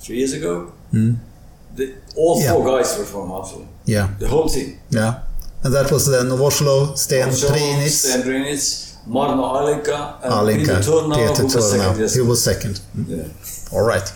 [0.00, 0.72] three years ago.
[0.92, 2.40] The, all.
[2.40, 2.52] Yeah.
[2.52, 4.08] four guys were from Haapsalu, Yeah.
[4.18, 4.78] the whole team.
[4.90, 5.12] Yeah.
[5.64, 11.16] And that was then Novoslo, Sten Sten Priinits, Priinits, Marno Allika, and Allika, Peter Turnau,
[11.16, 12.14] Peter who was second Turnau.
[12.14, 12.80] He was second.
[13.08, 13.72] Yeah.
[13.72, 14.08] All right.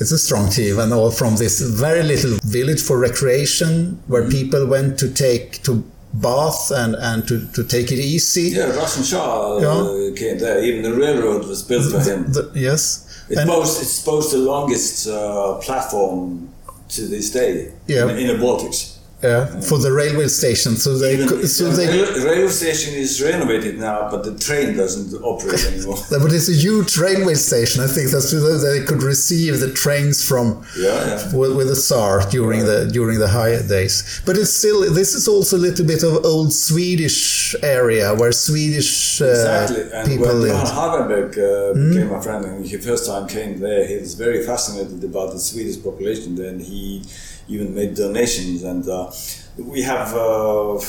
[0.00, 4.30] It's a strong team, and all from this very little village for recreation, where Mm.
[4.38, 5.84] people went to take to
[6.20, 8.50] bath and and to, to take it easy.
[8.54, 10.14] Yeah, Russian Shah uh, Yeah.
[10.16, 10.62] came there.
[10.62, 12.32] Even the railroad was built for him.
[12.32, 13.00] The- yes.
[13.28, 16.50] It boasts, it's boasts the longest uh, platform
[16.90, 18.08] to this day Yeah.
[18.10, 18.93] in, in the Baltics.
[19.24, 23.22] Yeah, for the railway station, so they Even, so the they rail, rail station is
[23.22, 25.98] renovated now, but the train doesn't operate anymore.
[26.10, 27.82] but it's a huge railway station.
[27.82, 28.30] I think that's
[28.62, 31.36] they could receive the trains from yeah, yeah.
[31.36, 34.22] with, with the Tsar during the during the high days.
[34.26, 39.20] But it's still this is also a little bit of old Swedish area where Swedish
[39.22, 39.82] uh, Exactly.
[39.92, 40.66] And people when lived.
[40.66, 45.02] Hagenbeck uh, became my friend and he first time came there, he was very fascinated
[45.04, 46.34] about the Swedish population.
[46.34, 47.02] Then he
[47.48, 49.10] even made donations, and uh,
[49.58, 50.80] we have uh,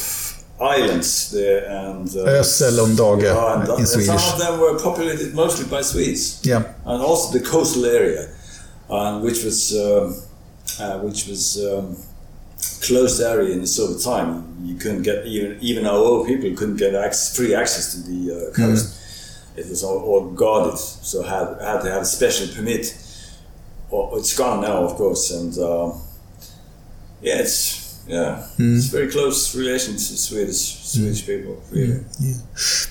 [0.59, 2.23] islands there, and uh,
[3.21, 4.07] yeah, and, in and Swedish.
[4.07, 6.41] Some of them were populated mostly by Swedes.
[6.45, 6.73] Yeah.
[6.85, 8.29] and also the coastal area,
[8.89, 10.15] um, which was um,
[10.79, 11.97] uh, which was um,
[12.81, 14.57] closed area in the Soviet time.
[14.63, 18.49] You couldn't get even even our old people couldn't get access, free access to the
[18.49, 19.01] uh, coast.
[19.57, 22.97] It was all, all guarded, so had had to have a special permit.
[23.89, 25.93] Well, it's gone now, of course, and uh,
[27.21, 31.61] yeah, it's yeah, it's very close relations to Swedish Swedish people.
[31.71, 32.03] Really.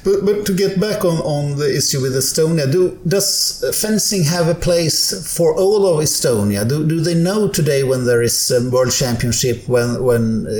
[0.02, 4.24] But, but to get back on, on the issue with Estonia, do, does uh, fencing
[4.24, 6.68] have a place for all of Estonia?
[6.68, 10.50] Do, do they know today when there is a world championship, when, when uh,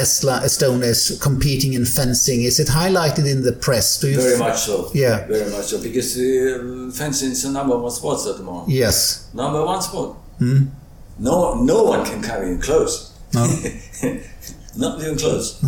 [0.00, 2.42] Estla, Estonia is competing in fencing?
[2.42, 4.00] Is it highlighted in the press?
[4.00, 4.90] Do you Very much so.
[4.94, 5.26] Yeah.
[5.26, 5.82] Very much so.
[5.82, 8.70] Because uh, fencing is the number one sport at the moment.
[8.70, 9.28] Yes.
[9.34, 10.16] Number one sport.
[11.18, 13.12] No, no one can carry in close.
[13.32, 13.44] No.
[14.76, 15.62] Not even close.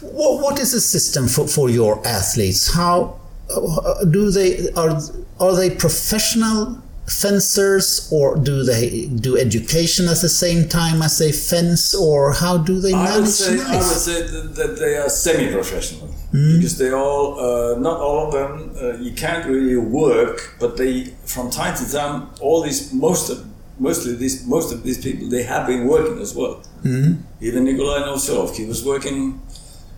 [0.00, 2.72] What, what is the system for, for your athletes?
[2.72, 3.20] How
[3.54, 4.98] uh, do they are
[5.38, 11.32] are they professional fencers or do they do education at the same time as they
[11.32, 14.96] fence or how do they manage I would say, I would say that, that they
[14.96, 16.56] are semi-professional Hmm?
[16.56, 21.06] because they all, uh, not all of them, uh, you can't really work, but they,
[21.26, 23.44] from time to time, all these, most of,
[23.80, 26.54] mostly these, most of these people, they have been working as well.
[26.82, 27.12] Hmm?
[27.40, 29.18] Even Nikolai Novosjolov, he was working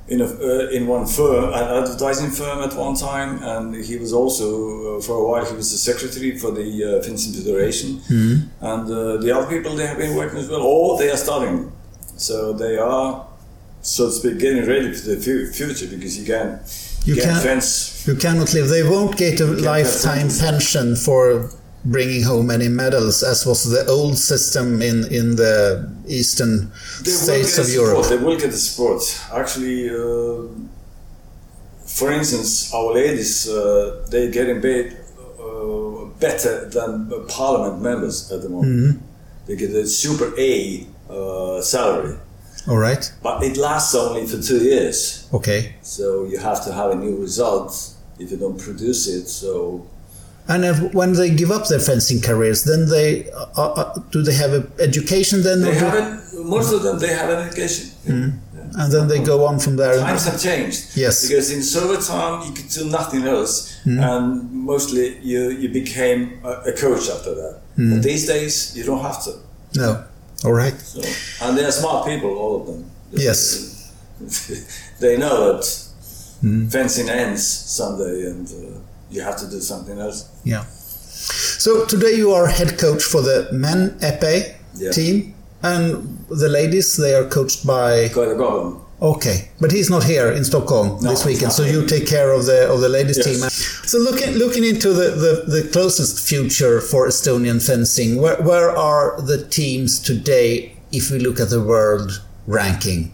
[0.09, 4.13] in a, uh, in one firm, an advertising firm at one time, and he was
[4.13, 4.47] also,
[4.99, 7.89] uh, for a while, he was the secretary for the uh, Federation.
[8.11, 8.35] Hmm?
[8.73, 11.71] And uh, the other people, they have been working as well, or they are studying.
[12.17, 13.27] So they are,
[13.81, 16.61] so to speak, getting ready for the fu- future because you can
[17.05, 18.07] You get can't- fence.
[18.07, 18.69] You cannot live.
[18.69, 21.51] They won't get a lifetime pension for
[21.85, 26.71] bringing home any medals, as was the old system in in the eastern
[27.03, 28.07] They will states get of the Europe.
[28.09, 29.03] They will get the support.
[29.33, 30.49] Actually, uh,
[31.87, 34.97] for instance, our ladies, uh, they getting paid
[35.41, 38.73] uh, better than parliament members at the moment.
[38.73, 39.07] Mm-hmm.
[39.47, 42.17] They get a super A uh, salary,
[42.69, 43.13] All right.
[43.23, 45.29] but it lasts only for two years.
[45.35, 45.75] Okay.
[45.83, 49.27] So you have to have a new result if you don't produce it.
[49.29, 49.87] So
[50.49, 54.53] And when they give up their fencing careers, then they uh, uh, do they have
[54.53, 55.61] an education then?
[55.63, 56.21] They haven't.
[56.45, 57.91] Most of them they have an education.
[58.05, 58.31] Yeah.
[58.83, 59.99] and then they go on from there.
[59.99, 60.97] Times have changed.
[60.97, 61.29] Yes.
[61.29, 66.53] Because in Soviet time you could do nothing else, and mostly you you became a,
[66.71, 67.61] a coach after that.
[67.77, 69.33] But these days you don't have to.
[69.77, 70.05] No.
[70.45, 70.75] All right.
[70.81, 71.01] So,
[71.47, 72.91] and they are smart people, all of them.
[73.13, 73.93] Yes.
[75.01, 75.65] they know that
[76.71, 78.79] fencing ends someday, and uh,
[79.13, 80.19] you have to do something else.
[80.45, 80.65] Yeah.
[81.65, 84.91] So today you are head coach for the men epee Yeah.
[84.93, 85.85] team, and
[86.43, 88.09] the ladies they are coached by.
[88.09, 88.79] Got to go.
[89.01, 92.47] Okay, but he's not here in Stockholm No, this weekend, so you take care of
[92.47, 93.27] the of the ladies Yes.
[93.27, 93.39] team.
[93.91, 99.21] So looking looking into the, the, the closest future for Estonian fencing, where where are
[99.31, 102.11] the teams today if we look at the world
[102.47, 103.11] ranking?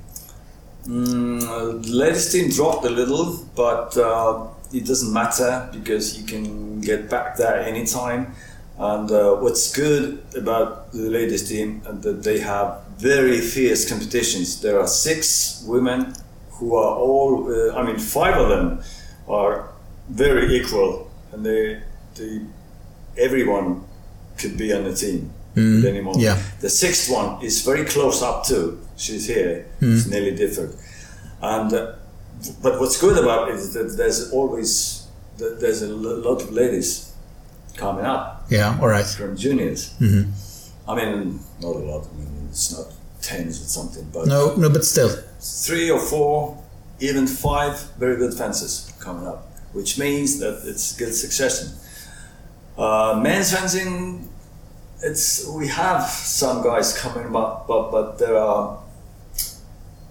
[0.87, 6.26] Mm, uh, the ladies team dropped a little, but uh, it doesn't matter because you
[6.26, 8.35] can get back there anytime.
[8.78, 14.61] And uh, what's good about the ladies team is that they have very fierce competitions.
[14.61, 16.14] There are six women
[16.52, 18.81] who are all, uh, I mean, five of them
[19.28, 19.70] are
[20.09, 21.83] very equal, and they,
[22.14, 22.40] they
[23.16, 23.85] everyone
[24.38, 26.20] could be on the team at any moment.
[26.22, 26.40] yeah.
[26.61, 28.78] The sixth one is very close up too.
[28.96, 29.66] She's here.
[29.81, 30.76] It's nearly different.
[31.42, 31.92] And uh,
[32.62, 35.07] but what's good about it is that there's always
[35.38, 37.12] there's a lot of ladies
[37.77, 39.07] coming up Yeah, all right.
[39.07, 39.94] from juniors.
[40.88, 42.07] I mean, not a lot.
[42.11, 42.87] I mean, it's not
[43.22, 45.11] tens or something, but No, no, but still.
[45.40, 46.57] three or four,
[47.01, 49.40] even five very good fences coming up,
[49.72, 51.68] which means that it's good succession.
[52.77, 54.29] Uh, men's fencing,
[55.03, 58.79] it's we have some guys coming up, but but there are.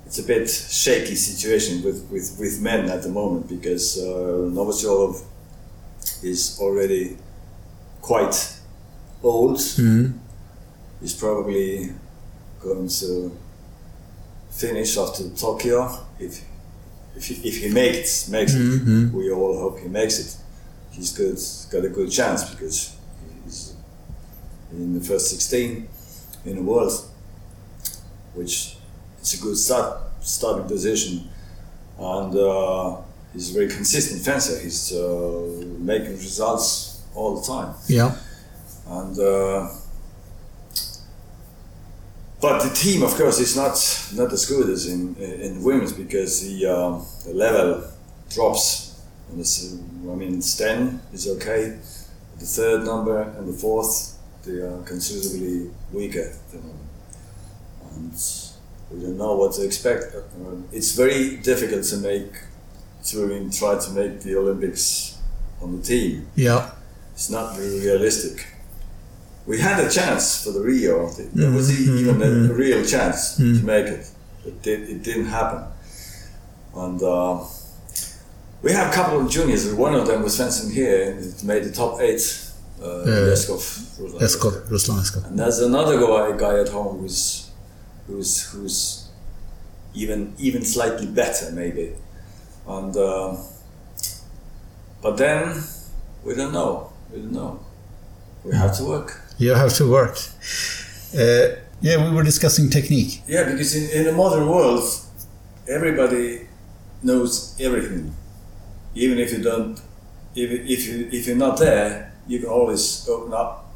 [0.08, 5.22] It's a bit shaky situation with, with, with men at the moment because uh, Novosjolov
[6.24, 7.18] is already
[8.02, 8.58] quite
[9.22, 9.60] old.
[11.02, 11.92] He's probably
[12.62, 13.38] going to
[14.50, 15.90] finish after Tokyo
[16.20, 16.42] if
[17.18, 19.14] if he, if he makes makes it.
[19.14, 20.38] We all hope he makes it.
[20.92, 21.38] He's good,
[21.70, 22.96] got a good chance because
[23.44, 23.76] he's
[24.72, 25.86] in the first 16
[26.46, 26.94] in the world,
[28.36, 28.77] which
[29.34, 31.28] it's a good start starting position,
[32.00, 32.96] and uh,
[33.34, 34.58] he's a very consistent fencer.
[34.60, 38.16] He's uh, making results all the time Yeah.
[38.88, 39.68] and uh,
[42.40, 43.76] but the team, of course, is not
[44.16, 47.84] not as good as in in women's because the, um, the level
[48.30, 49.02] drops.
[49.30, 49.42] And
[50.12, 51.78] I mean, Sten is okay.
[52.40, 56.64] The third number and the fourth, they are considerably weaker than.
[57.96, 58.14] And
[58.92, 60.16] we don't know what to expect.
[60.16, 60.22] Uh,
[60.72, 62.32] It's very difficult to make
[63.10, 65.16] to even try to make the Olympics
[65.62, 66.72] on the team Yeah.
[67.14, 68.46] it's not very realistic.
[69.46, 71.10] We had a chance for the Rio.
[71.34, 74.06] There was even a real chance to make it.
[74.46, 75.64] It, did, it didn't happen.
[76.76, 77.40] And uh,
[78.62, 79.72] we have a couple of juniors.
[79.74, 82.22] One of them was fencing here and it made the top eight.
[82.82, 83.32] Uh, Yeah.
[83.32, 83.62] Leskov.
[84.28, 85.26] Eskov, Ruslan Eskov.
[85.28, 87.47] And there's another guy, guy at home who's
[88.08, 89.10] who's who's
[89.94, 91.94] even even slightly better maybe,
[92.68, 93.36] and uh,
[95.02, 95.64] but then
[96.24, 96.92] we don't know.
[97.12, 97.60] We don't know.
[98.44, 99.22] We have to work.
[99.38, 100.18] You have to work.
[101.14, 103.22] Uh, yeah, we were discussing technique.
[103.28, 104.84] Yeah, because in, in the modern world,
[105.68, 106.48] everybody
[107.04, 108.16] knows everything.
[108.96, 109.80] Even if you don't,
[110.36, 113.72] if, if you if you're not there, you can always open up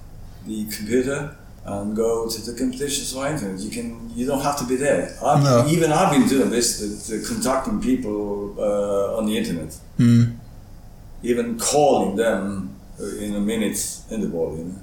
[0.46, 3.58] the computer and go to the competitions or anything.
[3.60, 5.16] You can you don't have to be there.
[5.24, 5.66] I've, No.
[5.68, 10.38] Even I've been doing this, the, the contacting people uh, on the internet, Mm.
[11.24, 14.80] even calling them uh, in a minute in the ball, you know,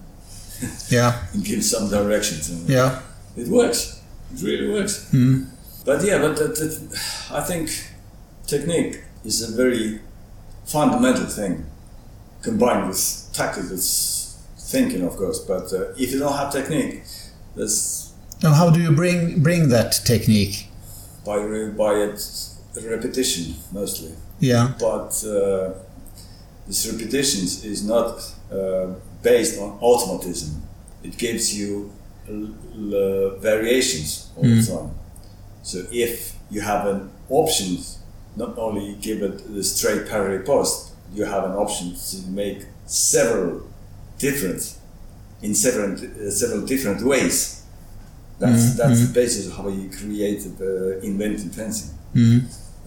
[0.88, 2.48] Yeah, and give some directions.
[2.50, 3.00] And yeah.
[3.36, 4.00] It works.
[4.34, 5.08] It really works.
[5.12, 5.46] Mm.
[5.84, 7.00] But yeah, but that, that,
[7.32, 7.70] I think
[8.46, 10.00] technique is a very
[10.66, 11.64] fundamental thing,
[12.42, 13.00] combined with
[13.32, 14.17] tactical s-
[14.68, 15.38] thinking, of course.
[15.40, 17.02] But uh, if you don't have technique,
[17.56, 20.66] there's Now, how do you bring bring that technique?
[21.24, 22.18] by re- by it,
[22.84, 24.12] repetition mostly.
[24.40, 25.74] Yeah, But uh,
[26.66, 28.12] this repetitions is not
[28.52, 30.62] uh, based on automatism.
[31.02, 31.90] It gives you
[33.40, 34.90] variations all the time.
[35.62, 37.78] So if you have an option,
[38.36, 43.62] not only give it the straight parallel post, you have an option to make several
[44.18, 44.76] different
[45.42, 47.62] in several uh, several different ways.
[48.38, 51.90] That's that's the basis of how you created uh, invented fencing.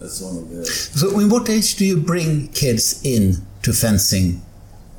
[0.00, 4.42] That's one of the So, in what age do you bring kids in to fencing?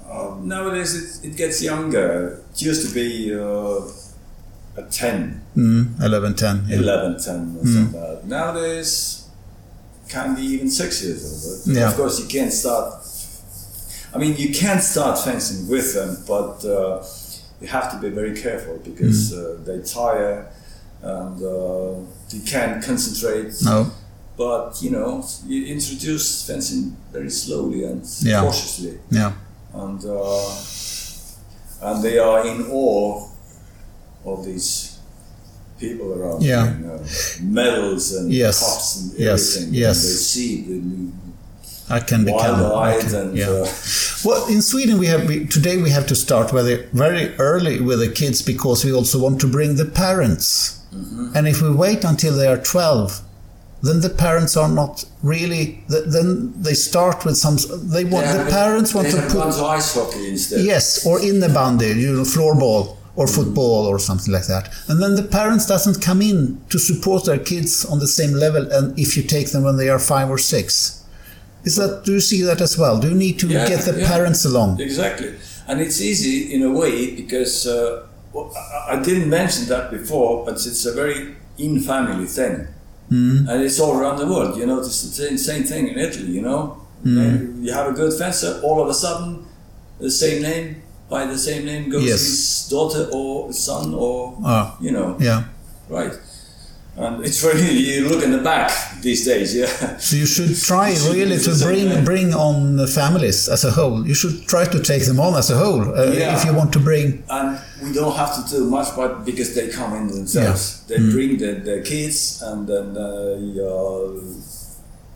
[0.10, 2.44] Um, nowadays it, it gets younger.
[2.54, 3.82] It used to be uh,
[4.80, 6.66] at 10, Mm, 11, 10.
[6.68, 6.78] yeah.
[6.78, 8.26] 11, 10, or like.
[8.26, 9.26] Nowadays,
[10.08, 11.76] can be even six years old.
[11.76, 11.90] Yeah.
[11.90, 13.04] Of course, you can't start.
[14.14, 17.04] I mean, you can start fencing with them, but uh,
[17.60, 20.52] you have to be very careful because uh, they tire
[21.02, 22.00] and uh,
[22.30, 23.54] you can't concentrate.
[23.64, 23.92] No.
[24.38, 28.42] But you know, you introduce fencing very slowly and Yeah.
[28.42, 29.34] cautiously, Yeah.
[29.74, 30.56] and uh,
[31.82, 33.28] and they are in awe
[34.26, 34.98] of these
[35.80, 36.42] people around.
[36.42, 36.66] Yeah.
[36.78, 37.00] you know,
[37.42, 38.60] medals and Yes.
[38.60, 39.74] cups and everything.
[39.74, 39.98] Yes.
[40.04, 41.12] And they see the new
[41.90, 42.62] I can become.
[42.62, 43.48] Wild-eyed can- and yeah.
[43.50, 43.68] uh,
[44.26, 48.00] Well, in Sweden, we have we, today we have to start very very early with
[48.00, 50.80] the kids because we also want to bring the parents.
[50.94, 51.36] Mm-hmm.
[51.36, 53.22] And if we wait until they are twelve,
[53.82, 55.84] then the parents are not really.
[55.90, 57.58] th- Then they start with some.
[57.96, 60.64] They want they the parents want to put ice hockey instead.
[60.66, 64.70] yes, or in the bandy, you know, floorball or football or something like that.
[64.88, 68.72] And then the parents doesn't come in to support their kids on the same level.
[68.72, 71.03] And if you take them when they are five or six,
[71.64, 72.04] is that?
[72.06, 73.00] Do you see that as well?
[73.00, 74.08] Do you need to Yeah, get the yeah.
[74.08, 74.80] parents along?
[74.82, 75.34] Exactly,
[75.68, 78.04] and it's easy in a way because uh,
[78.36, 82.68] I, I didn't mention that before, but it's a very in-family thing,
[83.12, 83.48] Mm.
[83.50, 84.58] and it's all around the world.
[84.58, 86.32] You notice the same, same thing in Italy.
[86.32, 87.62] You know, Mm.
[87.66, 89.30] You have a good fencer, all of a sudden,
[90.00, 90.68] the same name
[91.10, 92.22] by the same name goes Yes.
[92.22, 94.78] his daughter or son or Ah.
[94.80, 95.44] you know, Yeah.
[95.90, 96.14] right.
[96.96, 98.70] And it's very you look in the back
[99.02, 99.98] these days, yeah.
[99.98, 104.06] So you should try really to bring bring on the families as a whole.
[104.06, 106.36] You should try to take them on as a whole uh, Yeah.
[106.38, 107.24] if you want to bring.
[107.30, 111.38] and we don't have to do much, but because they come in themselves, they bring
[111.38, 113.38] their, their kids and then uh,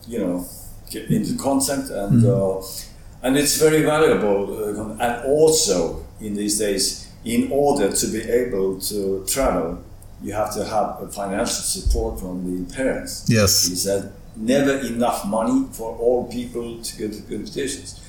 [0.08, 0.46] you know
[0.90, 2.62] get into contact and uh,
[3.24, 4.40] and it's very valuable.
[4.58, 9.78] Uh, and also in these days, in order to be able to travel,
[10.24, 12.36] you have to have a financial support from
[12.68, 13.26] the parents.
[13.28, 13.68] Yes.
[13.68, 18.02] He said, never enough money for all people to go to competitions?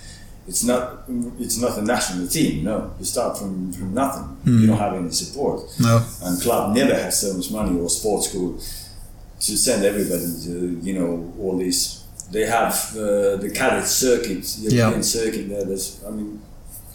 [0.46, 1.02] It's not.
[1.38, 2.64] It's not a national team.
[2.64, 4.38] No, you start from, from nothing.
[4.46, 5.60] You don't have any support.
[5.78, 6.02] No.
[6.22, 10.94] And club never has so much money or sports school to send everybody to you
[10.98, 12.02] know all these.
[12.32, 15.00] They have uh, the cadet circuit, European Yeah.
[15.02, 15.48] circuit.
[15.50, 16.02] There, there's.
[16.06, 16.40] I mean.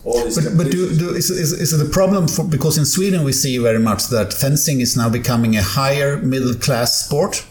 [0.04, 3.32] But, but do, do, is, is, is it a problem for because in Sweden we
[3.32, 7.45] see very much that fencing is now becoming a higher middle class sport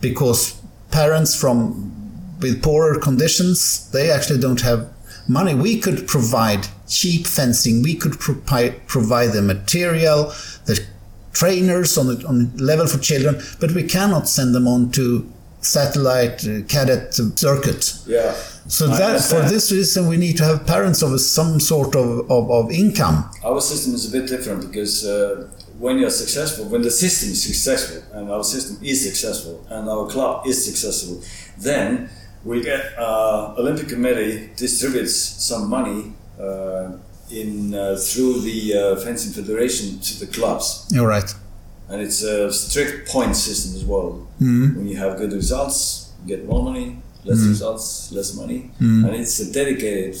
[0.00, 1.92] because parents from
[2.40, 4.92] with poorer conditions they actually don't have
[5.28, 5.54] money.
[5.54, 7.82] We could provide cheap fencing.
[7.82, 10.32] We could provi- provide the material,
[10.66, 10.84] the
[11.32, 15.30] trainers on the on the level for children, but we cannot send them on to
[15.66, 17.94] satellite uh, cadet circuit.
[18.06, 18.34] yeah.
[18.68, 22.28] So I that for this reason, we need to have parents of some sort of,
[22.30, 23.30] of, of income.
[23.44, 25.48] Our system is a bit different because uh,
[25.78, 30.08] when you're successful, when the system is successful, and our system is successful, and our
[30.08, 31.22] club is successful,
[31.58, 32.08] then
[32.44, 36.92] we get uh, Olympic Committee distributes some money uh,
[37.30, 41.34] in uh, through the uh, fencing federation to the clubs, You're right.
[41.88, 44.26] And it's a strict point system as well.
[44.40, 44.76] Mm-hmm.
[44.76, 46.98] When you have good results, you get more money.
[47.24, 49.04] Less results, less money, Mm-hmm.
[49.04, 50.16] and it's dedicated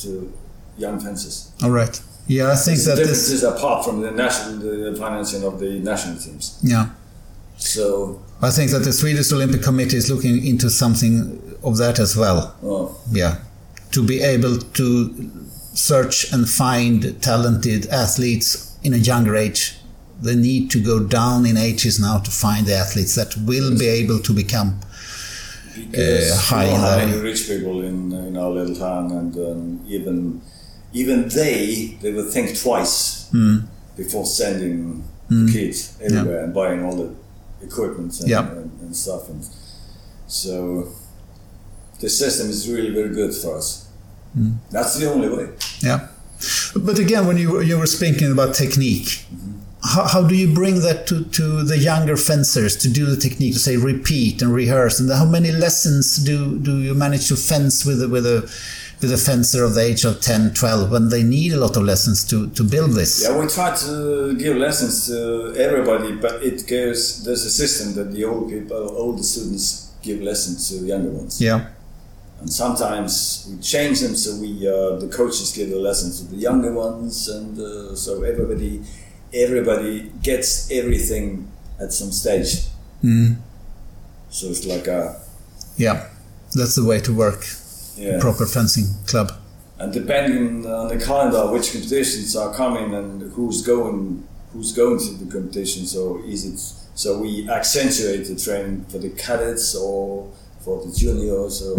[0.00, 0.32] to
[0.76, 1.52] young fencers.
[1.62, 2.00] All right.
[2.26, 3.30] Yeah, I think that this.
[3.30, 6.58] is apart from the national the financing of the national teams.
[6.62, 6.90] Yeah,
[7.56, 12.16] So, I think that the Swedish Olympic Committee is looking into something of that as
[12.16, 12.54] well.
[12.62, 13.36] oh, Yeah,
[13.92, 15.30] to be able to
[15.74, 19.77] search and find talented athletes in a younger age.
[20.20, 23.86] They need to go down in ages now to find the athletes that will be
[23.86, 24.80] able to become.
[25.76, 29.36] Uh, high we in don't have the- rich people in, in our little town, and
[29.36, 30.40] um, even
[30.92, 33.58] even they they would think twice Hmm.
[33.96, 35.04] before sending
[35.52, 37.10] kids everywhere and buying all the
[37.66, 38.50] equipment and, Yeah.
[38.50, 39.28] and, and stuff.
[39.28, 39.44] And
[40.26, 40.88] so,
[42.00, 43.86] the system is really very good for us.
[44.34, 44.52] Hmm.
[44.70, 45.46] That's the only way.
[45.80, 46.08] Yeah.
[46.76, 49.10] But again, when you you were speaking about technique,
[49.84, 53.52] how, how do you bring that to, to the younger fencers to do the technique,
[53.54, 54.98] to say repeat and rehearse?
[55.00, 58.50] And how many lessons do, do you manage to fence with a, with a
[59.00, 61.84] with a fencer of the age of 10, 12 when they need a lot of
[61.84, 63.22] lessons to, to build this?
[63.22, 67.22] Yeah, we try to give lessons to everybody, but it goes.
[67.24, 71.40] There's a system that the old people, older students, give lessons to the younger ones,
[71.40, 71.68] Yeah.
[72.40, 76.36] and sometimes we change them so we uh, the coaches give the lessons to the
[76.36, 78.82] younger ones, and uh, so everybody
[79.32, 81.50] everybody gets everything
[81.80, 82.66] at some stage.
[83.04, 83.36] Mm.
[84.30, 85.20] So it's like a
[85.76, 86.08] Yeah.
[86.54, 87.44] That's the way to work.
[87.96, 89.32] yeah, Proper fencing club.
[89.78, 95.10] and depending on the calendar, which competitions are coming and who's going, who's going to
[95.24, 95.86] the competition.
[95.86, 96.58] So is it?
[96.94, 100.28] So we accentuate the training for the cadets or
[100.64, 101.62] for the juniors.
[101.62, 101.76] Or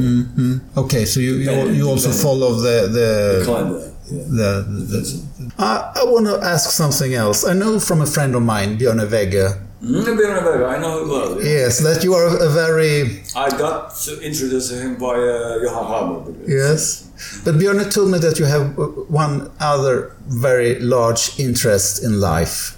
[0.78, 3.89] Okay, so you you, you also follow the the the calendar.
[4.12, 4.24] Yeah.
[4.40, 7.46] the, the, I, I want to ask something else.
[7.46, 9.60] I know from a friend of mine, Björn Vega.
[9.82, 11.42] Mm, Björn Berger, I know him well.
[11.42, 11.50] yeah.
[11.50, 15.86] yes, that you are a very I got to introduce him by uh, Johan
[16.26, 16.34] Haber.
[16.48, 17.06] yes.
[17.46, 22.78] But Björn told me that you have uh, one other very large interest in life,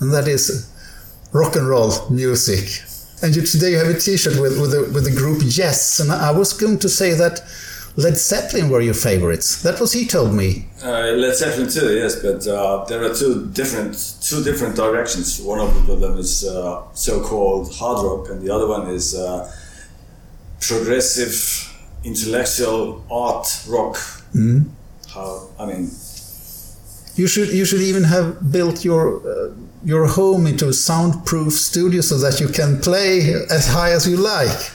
[0.00, 0.68] and that is
[1.32, 2.82] rock and roll music.
[3.22, 6.10] And you, today you have a T-shirt with with the, with the group Yes, and
[6.10, 7.40] I was going to say that
[7.96, 9.62] Led Zeppelin were your favorites.
[9.62, 10.66] That was he told me.
[10.82, 15.40] Uh, Led Zeppelin too, yes, but uh, there are two different two different directions.
[15.42, 19.50] One of them is uh, so-called hard rock, and the other one is uh,
[20.60, 21.34] progressive,
[22.04, 23.96] intellectual art rock.
[25.12, 25.90] How I mean,
[27.16, 29.52] You should you should even have built your uh,
[29.84, 34.16] your home into a soundproof studio so that you can play as high as you
[34.16, 34.71] like.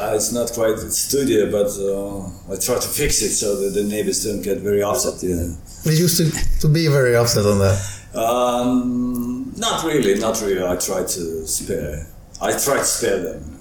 [0.00, 3.70] Uh, it's not quite a studio, but uh, I try to fix it so that
[3.70, 5.22] the neighbors don't get very upset.
[5.22, 5.54] Yeah.
[5.84, 7.78] We used to, to be very upset on that.
[8.14, 10.62] Um, not really, not really.
[10.64, 12.06] I try to spare.
[12.40, 13.56] I try to spare them.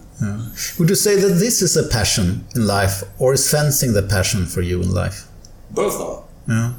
[0.77, 4.45] Would you say that this is a passion in life, or is fencing the passion
[4.45, 5.27] for you in life?
[5.71, 6.23] Both are.
[6.47, 6.73] Yeah.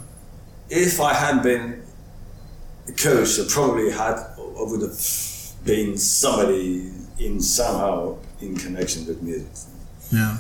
[0.69, 1.83] if I had been
[2.89, 5.01] a coach, I probably had, I would have
[5.65, 9.49] been somebody in somehow in connection with music.
[10.13, 10.39] Yeah.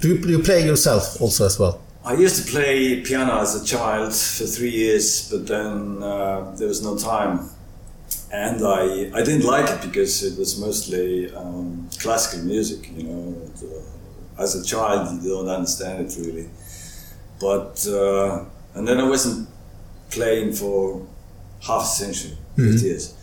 [0.00, 1.80] Do you, do you play yourself also as well?
[2.04, 6.66] I used to play piano as a child for three years, but then uh, there
[6.66, 7.48] was no time,
[8.32, 12.90] and I I didn't like it because it was mostly um, classical music.
[12.96, 16.48] You know, and, uh, as a child you don't understand it really,
[17.40, 18.44] but uh,
[18.74, 19.48] and then I wasn't
[20.10, 21.06] playing for
[21.60, 23.14] half a century, eight years.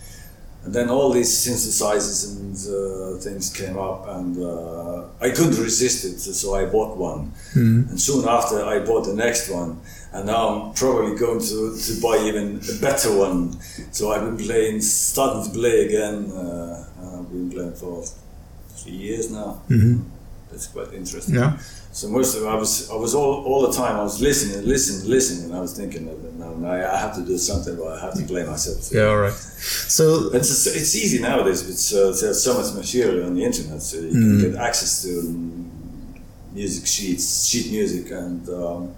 [0.66, 6.03] And then all these synthesizers and uh, things came up, and uh, I couldn't resist
[6.03, 7.32] it, so I bought one.
[7.89, 9.80] And soon after, I bought the next one,
[10.12, 13.57] and now I'm probably going to, to buy even a better one.
[13.91, 16.30] So I've been playing, starting to play again.
[16.32, 18.03] Uh, I've been playing for
[18.76, 19.62] three years now.
[19.70, 20.03] Mm-hmm.
[20.51, 21.36] That's quite interesting.
[21.36, 21.57] Yeah.
[21.91, 25.09] So most of I was I was all, all the time I was listening, listening,
[25.09, 26.05] listening, and I was thinking,
[26.37, 28.89] no, no, I have to do something, but I have to play myself.
[28.93, 29.33] Yeah, all right.
[29.33, 31.67] So, It's, it's easy nowadays.
[31.67, 35.09] It's, uh, there's so much material on the internet, so you can get access to
[36.53, 38.95] music sheets, sheet music, and um,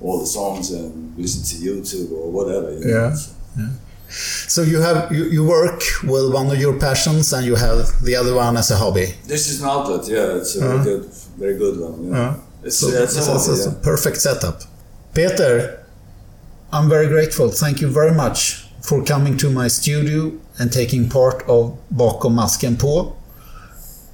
[0.00, 2.70] all the songs, and listen to YouTube or whatever.
[2.72, 3.16] You know.
[3.58, 3.68] Yeah.
[4.10, 8.14] so you have you, you work with one of your passions, and you have the
[8.14, 9.14] other one as a hobby.
[9.26, 10.06] This is an outlet.
[10.08, 12.10] Yeah, it's a very good, very good one.
[12.10, 12.36] Yeah.
[12.62, 13.76] It's, So uh, it's it's, a yeah.
[13.82, 14.62] perfect setup.
[15.14, 15.84] Peeter,
[16.72, 17.50] I'm very grateful.
[17.50, 22.76] Thank you very much for coming to my studio and taking part of Bakom masken
[22.76, 23.16] på.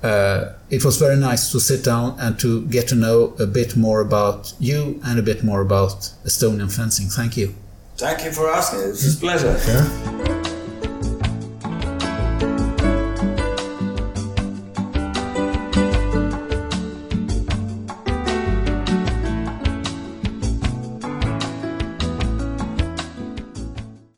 [0.03, 3.77] Uh, it was very nice to sit down and to get to know a bit
[3.77, 7.09] more about you and a bit more about Estonian fencing.
[7.09, 7.55] Thank you.
[7.97, 8.81] Thank you for asking.
[8.81, 9.57] It was a pleasure.
[9.67, 10.40] Yeah.